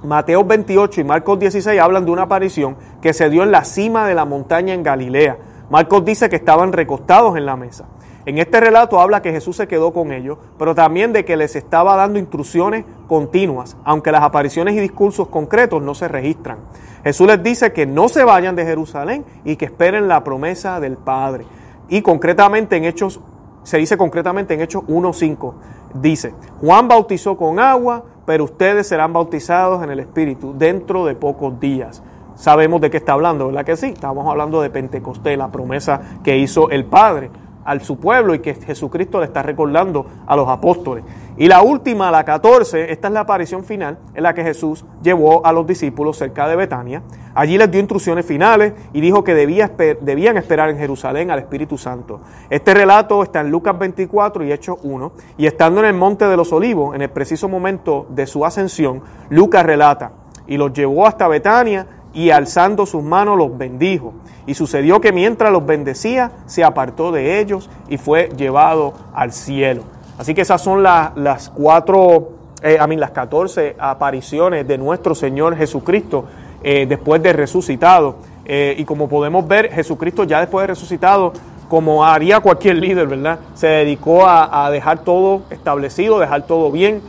Mateo 0.03 0.43
28 0.45 1.03
y 1.03 1.05
Marcos 1.05 1.39
16 1.39 1.79
hablan 1.79 2.07
de 2.07 2.11
una 2.11 2.23
aparición 2.23 2.77
que 3.03 3.13
se 3.13 3.29
dio 3.29 3.43
en 3.43 3.51
la 3.51 3.65
cima 3.65 4.07
de 4.07 4.15
la 4.15 4.25
montaña 4.25 4.73
en 4.73 4.83
Galilea. 4.83 5.37
Marcos 5.69 6.05
dice 6.05 6.31
que 6.31 6.37
estaban 6.37 6.73
recostados 6.73 7.37
en 7.37 7.45
la 7.45 7.57
mesa. 7.57 7.85
En 8.25 8.39
este 8.39 8.61
relato 8.61 8.99
habla 8.99 9.21
que 9.21 9.33
Jesús 9.33 9.57
se 9.57 9.69
quedó 9.69 9.93
con 9.93 10.13
ellos, 10.13 10.39
pero 10.59 10.75
también 10.75 11.13
de 11.13 11.25
que 11.25 11.37
les 11.37 11.57
estaba 11.57 11.97
dando 11.97 12.19
instrucciones 12.19 12.85
continuas, 13.11 13.77
aunque 13.83 14.13
las 14.13 14.23
apariciones 14.23 14.77
y 14.77 14.79
discursos 14.79 15.27
concretos 15.27 15.83
no 15.83 15.97
se 15.97 16.07
registran. 16.07 16.59
Jesús 17.03 17.27
les 17.27 17.43
dice 17.43 17.73
que 17.73 17.85
no 17.85 18.09
se 18.09 18.23
vayan 18.23 18.55
de 18.55 18.65
Jerusalén 18.65 19.25
y 19.45 19.57
que 19.57 19.65
esperen 19.65 20.07
la 20.07 20.23
promesa 20.23 20.79
del 20.79 20.97
Padre. 20.97 21.45
Y 21.89 22.03
concretamente 22.03 22.77
en 22.77 22.85
Hechos, 22.85 23.19
se 23.65 23.79
dice 23.79 23.97
concretamente 23.97 24.55
en 24.55 24.61
Hechos 24.61 24.85
1.5, 24.85 25.55
dice, 25.95 26.35
Juan 26.61 26.87
bautizó 26.87 27.37
con 27.37 27.59
agua, 27.59 28.05
pero 28.27 28.45
ustedes 28.45 28.87
serán 28.87 29.13
bautizados 29.13 29.83
en 29.83 29.91
el 29.91 29.99
Espíritu 29.99 30.55
dentro 30.57 31.05
de 31.05 31.17
pocos 31.17 31.59
días. 31.59 32.05
Sabemos 32.37 32.81
de 32.81 32.91
qué 32.91 32.99
está 32.99 33.15
hablando, 33.15 33.49
¿verdad 33.49 33.65
que 33.65 33.77
sí? 33.77 33.87
Estamos 33.87 34.29
hablando 34.29 34.63
de 34.63 34.71
Pentecostés, 34.71 35.37
la 35.37 35.51
promesa 35.51 36.01
que 36.23 36.39
hizo 36.39 36.71
el 36.71 36.85
Padre 36.85 37.29
al 37.65 37.83
su 37.83 37.99
pueblo 37.99 38.35
y 38.35 38.41
que 38.41 38.55
Jesucristo 38.55 39.21
le 39.21 39.27
está 39.27 39.43
recordando 39.43 40.07
a 40.27 40.37
los 40.37 40.49
apóstoles. 40.49 41.05
Y 41.41 41.49
la 41.49 41.63
última, 41.63 42.11
la 42.11 42.23
14, 42.23 42.93
esta 42.93 43.09
es 43.09 43.15
la 43.15 43.21
aparición 43.21 43.65
final 43.65 43.99
en 44.13 44.25
la 44.25 44.35
que 44.35 44.43
Jesús 44.43 44.85
llevó 45.03 45.47
a 45.47 45.55
los 45.55 45.67
discípulos 45.67 46.19
cerca 46.19 46.47
de 46.47 46.55
Betania. 46.55 47.03
Allí 47.35 47.57
les 47.57 47.71
dio 47.71 47.81
instrucciones 47.81 48.27
finales 48.27 48.75
y 48.93 49.01
dijo 49.01 49.25
que 49.25 49.33
debían 49.33 50.37
esperar 50.37 50.69
en 50.69 50.77
Jerusalén 50.77 51.31
al 51.31 51.39
Espíritu 51.39 51.79
Santo. 51.79 52.21
Este 52.51 52.75
relato 52.75 53.23
está 53.23 53.41
en 53.41 53.51
Lucas 53.51 53.79
24 53.79 54.45
y 54.45 54.53
Hechos 54.53 54.77
1. 54.83 55.13
Y 55.39 55.47
estando 55.47 55.81
en 55.81 55.87
el 55.87 55.95
monte 55.95 56.27
de 56.27 56.37
los 56.37 56.53
olivos, 56.53 56.95
en 56.95 57.01
el 57.01 57.09
preciso 57.09 57.49
momento 57.49 58.07
de 58.11 58.27
su 58.27 58.45
ascensión, 58.45 59.01
Lucas 59.31 59.65
relata, 59.65 60.13
y 60.47 60.59
los 60.59 60.75
llevó 60.75 61.07
hasta 61.07 61.27
Betania 61.27 61.87
y 62.13 62.29
alzando 62.33 62.85
sus 62.85 63.03
manos 63.03 63.39
los 63.39 63.57
bendijo. 63.57 64.13
Y 64.45 64.53
sucedió 64.53 65.01
que 65.01 65.11
mientras 65.11 65.51
los 65.51 65.65
bendecía, 65.65 66.33
se 66.45 66.65
apartó 66.65 67.13
de 67.13 67.41
ellos 67.41 67.71
y 67.89 67.97
fue 67.97 68.29
llevado 68.37 68.93
al 69.15 69.33
cielo. 69.33 69.85
Así 70.21 70.35
que 70.35 70.43
esas 70.43 70.61
son 70.61 70.83
las 70.83 71.49
cuatro, 71.49 72.33
eh, 72.63 72.77
a 72.79 72.87
mí 72.87 72.95
las 72.95 73.11
catorce 73.11 73.75
apariciones 73.79 74.69
de 74.69 74.77
nuestro 74.77 75.15
Señor 75.15 75.57
Jesucristo 75.57 76.27
eh, 76.63 76.85
después 76.87 77.23
de 77.23 77.33
resucitado. 77.33 78.17
Eh, 78.45 78.75
y 78.77 78.85
como 78.85 79.09
podemos 79.09 79.49
ver, 79.49 79.73
Jesucristo 79.73 80.25
ya 80.25 80.41
después 80.41 80.65
de 80.65 80.67
resucitado, 80.67 81.33
como 81.71 82.05
haría 82.05 82.41
cualquier 82.41 82.77
líder, 82.77 83.07
¿verdad? 83.07 83.39
Se 83.55 83.67
dedicó 83.69 84.27
a, 84.29 84.71
dejar 84.71 85.05
todo 85.05 85.45
establecido, 85.49 86.19
dejar 86.19 86.47
todo 86.47 86.71
bien. 86.71 87.01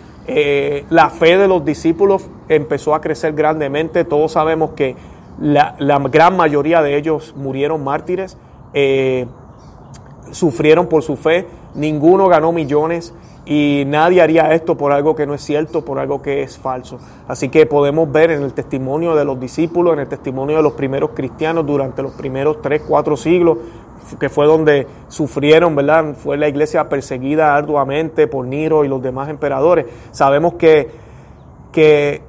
la 0.89 1.09
fe 1.09 1.37
de 1.37 1.49
los 1.49 1.65
discípulos 1.65 2.29
empezó 2.47 2.95
a 2.95 3.01
crecer 3.01 3.33
grandemente. 3.33 4.05
Todos 4.05 4.31
sabemos 4.31 4.71
que 4.71 4.95
la 5.37 5.75
gran 6.09 6.37
mayoría 6.37 6.81
de 6.81 6.95
ellos 6.95 7.33
murieron 7.35 7.83
mártires, 7.83 8.37
sufrieron 10.31 10.87
por 10.87 11.03
su 11.03 11.15
fe 11.15 11.47
ninguno 11.75 12.27
ganó 12.27 12.51
millones 12.51 13.13
y 13.45 13.83
nadie 13.87 14.21
haría 14.21 14.53
esto 14.53 14.77
por 14.77 14.91
algo 14.91 15.15
que 15.15 15.25
no 15.25 15.33
es 15.33 15.41
cierto, 15.41 15.83
por 15.83 15.99
algo 15.99 16.21
que 16.21 16.43
es 16.43 16.57
falso. 16.57 16.99
Así 17.27 17.49
que 17.49 17.65
podemos 17.65 18.11
ver 18.11 18.31
en 18.31 18.43
el 18.43 18.53
testimonio 18.53 19.15
de 19.15 19.25
los 19.25 19.39
discípulos, 19.39 19.93
en 19.93 19.99
el 19.99 20.07
testimonio 20.07 20.57
de 20.57 20.63
los 20.63 20.73
primeros 20.73 21.11
cristianos 21.15 21.65
durante 21.65 22.03
los 22.03 22.13
primeros 22.13 22.61
tres, 22.61 22.83
cuatro 22.87 23.17
siglos, 23.17 23.57
que 24.19 24.29
fue 24.29 24.45
donde 24.45 24.87
sufrieron, 25.07 25.75
¿verdad? 25.75 26.15
Fue 26.15 26.37
la 26.37 26.47
iglesia 26.47 26.87
perseguida 26.87 27.55
arduamente 27.55 28.27
por 28.27 28.45
Niro 28.45 28.85
y 28.85 28.87
los 28.87 29.01
demás 29.01 29.29
emperadores. 29.29 29.85
Sabemos 30.11 30.53
que, 30.55 30.89
que 31.71 32.21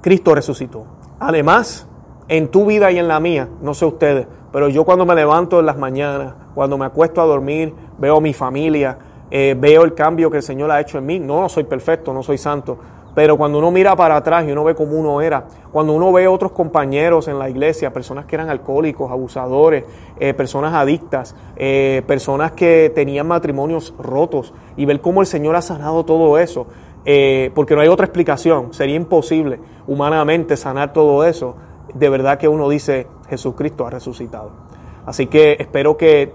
Cristo 0.00 0.34
resucitó. 0.34 0.84
Además, 1.18 1.86
en 2.28 2.48
tu 2.48 2.66
vida 2.66 2.90
y 2.90 2.98
en 2.98 3.08
la 3.08 3.20
mía, 3.20 3.48
no 3.60 3.74
sé 3.74 3.84
ustedes, 3.84 4.26
pero 4.52 4.68
yo 4.68 4.84
cuando 4.84 5.04
me 5.04 5.14
levanto 5.14 5.60
en 5.60 5.66
las 5.66 5.76
mañanas, 5.76 6.34
cuando 6.54 6.78
me 6.78 6.86
acuesto 6.86 7.20
a 7.20 7.24
dormir, 7.24 7.74
veo 7.98 8.16
a 8.16 8.20
mi 8.20 8.32
familia, 8.32 8.98
eh, 9.30 9.56
veo 9.58 9.84
el 9.84 9.94
cambio 9.94 10.30
que 10.30 10.38
el 10.38 10.42
Señor 10.42 10.70
ha 10.70 10.80
hecho 10.80 10.98
en 10.98 11.06
mí. 11.06 11.18
No, 11.18 11.40
no 11.40 11.48
soy 11.48 11.64
perfecto, 11.64 12.12
no 12.12 12.22
soy 12.22 12.38
santo, 12.38 12.78
pero 13.14 13.36
cuando 13.36 13.58
uno 13.58 13.70
mira 13.70 13.96
para 13.96 14.16
atrás 14.16 14.46
y 14.46 14.52
uno 14.52 14.62
ve 14.62 14.74
cómo 14.74 14.96
uno 14.96 15.20
era, 15.20 15.46
cuando 15.72 15.92
uno 15.92 16.12
ve 16.12 16.28
otros 16.28 16.52
compañeros 16.52 17.28
en 17.28 17.38
la 17.38 17.50
iglesia, 17.50 17.92
personas 17.92 18.26
que 18.26 18.36
eran 18.36 18.50
alcohólicos, 18.50 19.10
abusadores, 19.10 19.84
eh, 20.20 20.32
personas 20.32 20.74
adictas, 20.74 21.34
eh, 21.56 22.02
personas 22.06 22.52
que 22.52 22.90
tenían 22.94 23.26
matrimonios 23.26 23.94
rotos, 23.98 24.54
y 24.76 24.84
ver 24.84 25.00
cómo 25.00 25.22
el 25.22 25.26
Señor 25.26 25.56
ha 25.56 25.62
sanado 25.62 26.04
todo 26.04 26.38
eso, 26.38 26.66
porque 27.54 27.76
no 27.76 27.82
hay 27.82 27.88
otra 27.88 28.04
explicación, 28.04 28.74
sería 28.74 28.96
imposible 28.96 29.60
humanamente 29.86 30.56
sanar 30.56 30.92
todo 30.92 31.24
eso, 31.24 31.54
de 31.94 32.08
verdad 32.10 32.36
que 32.36 32.48
uno 32.48 32.68
dice, 32.68 33.06
Jesucristo 33.28 33.86
ha 33.86 33.90
resucitado. 33.90 34.50
Así 35.04 35.26
que 35.26 35.56
espero 35.58 35.96
que 35.96 36.32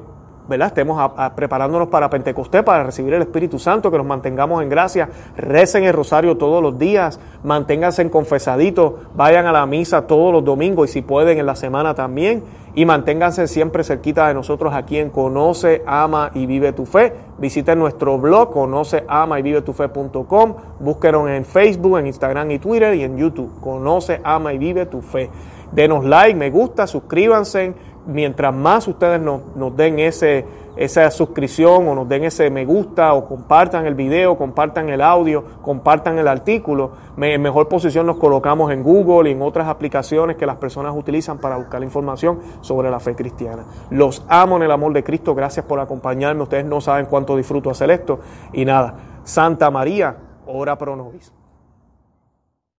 ¿verdad? 0.47 0.67
Estemos 0.67 1.11
preparándonos 1.35 1.87
para 1.87 2.09
Pentecostés, 2.09 2.63
para 2.63 2.83
recibir 2.83 3.13
el 3.13 3.21
Espíritu 3.21 3.57
Santo, 3.57 3.89
que 3.89 3.97
nos 3.97 4.05
mantengamos 4.05 4.61
en 4.61 4.69
gracia, 4.69 5.09
recen 5.37 5.85
el 5.85 5.93
rosario 5.93 6.37
todos 6.37 6.61
los 6.61 6.77
días, 6.77 7.19
manténganse 7.43 8.01
en 8.01 8.09
confesadito, 8.09 8.99
vayan 9.15 9.45
a 9.45 9.51
la 9.51 9.65
misa 9.65 10.07
todos 10.07 10.33
los 10.33 10.43
domingos 10.43 10.89
y 10.89 10.93
si 10.93 11.01
pueden 11.01 11.39
en 11.39 11.45
la 11.45 11.55
semana 11.55 11.95
también 11.95 12.43
y 12.73 12.85
manténganse 12.85 13.47
siempre 13.47 13.83
cerquita 13.83 14.27
de 14.27 14.33
nosotros 14.33 14.73
aquí 14.73 14.97
en 14.97 15.09
Conoce, 15.09 15.83
Ama 15.85 16.31
y 16.33 16.45
Vive 16.45 16.73
tu 16.73 16.85
Fe. 16.85 17.13
Visiten 17.37 17.79
nuestro 17.79 18.19
blog 18.19 18.51
conoce, 18.51 19.03
ama 19.07 19.39
y 19.39 19.41
vive 19.41 19.63
tu 19.63 19.73
fe.com. 19.73 20.55
Búsquenos 20.79 21.27
en 21.27 21.43
Facebook, 21.43 21.97
en 21.97 22.05
Instagram 22.05 22.51
y 22.51 22.59
Twitter 22.59 22.93
y 22.93 23.03
en 23.03 23.17
YouTube. 23.17 23.59
Conoce, 23.59 24.21
ama 24.23 24.53
y 24.53 24.59
vive 24.59 24.85
tu 24.85 25.01
fe. 25.01 25.29
Denos 25.71 26.03
like, 26.05 26.37
me 26.37 26.49
gusta, 26.49 26.87
suscríbanse. 26.87 27.73
Mientras 28.05 28.53
más 28.53 28.87
ustedes 28.87 29.21
nos, 29.21 29.77
den 29.77 29.99
ese 29.99 30.45
esa 30.75 31.11
suscripción 31.11 31.87
o 31.87 31.93
nos 31.93 32.07
den 32.07 32.23
ese 32.23 32.49
me 32.49 32.65
gusta 32.65 33.13
o 33.13 33.27
compartan 33.27 33.85
el 33.85 33.93
video, 33.93 34.37
compartan 34.37 34.89
el 34.89 35.01
audio, 35.01 35.43
compartan 35.61 36.17
el 36.17 36.27
artículo, 36.27 36.93
en 37.17 37.41
mejor 37.41 37.67
posición 37.67 38.07
nos 38.07 38.17
colocamos 38.17 38.71
en 38.71 38.81
Google 38.81 39.29
y 39.29 39.33
en 39.33 39.41
otras 39.41 39.67
aplicaciones 39.67 40.37
que 40.37 40.45
las 40.45 40.55
personas 40.55 40.95
utilizan 40.95 41.39
para 41.39 41.57
buscar 41.57 41.83
información 41.83 42.39
sobre 42.61 42.89
la 42.89 42.99
fe 42.99 43.15
cristiana. 43.15 43.65
Los 43.91 44.25
amo 44.29 44.55
en 44.57 44.63
el 44.63 44.71
amor 44.71 44.93
de 44.93 45.03
Cristo, 45.03 45.35
gracias 45.35 45.65
por 45.65 45.79
acompañarme, 45.79 46.41
ustedes 46.41 46.65
no 46.65 46.81
saben 46.81 47.05
cuánto 47.05 47.35
disfruto 47.35 47.69
hacer 47.69 47.91
esto 47.91 48.19
y 48.53 48.65
nada, 48.65 48.95
Santa 49.23 49.69
María, 49.69 50.15
ora 50.47 50.77
pro 50.77 50.95
nobis. 50.95 51.33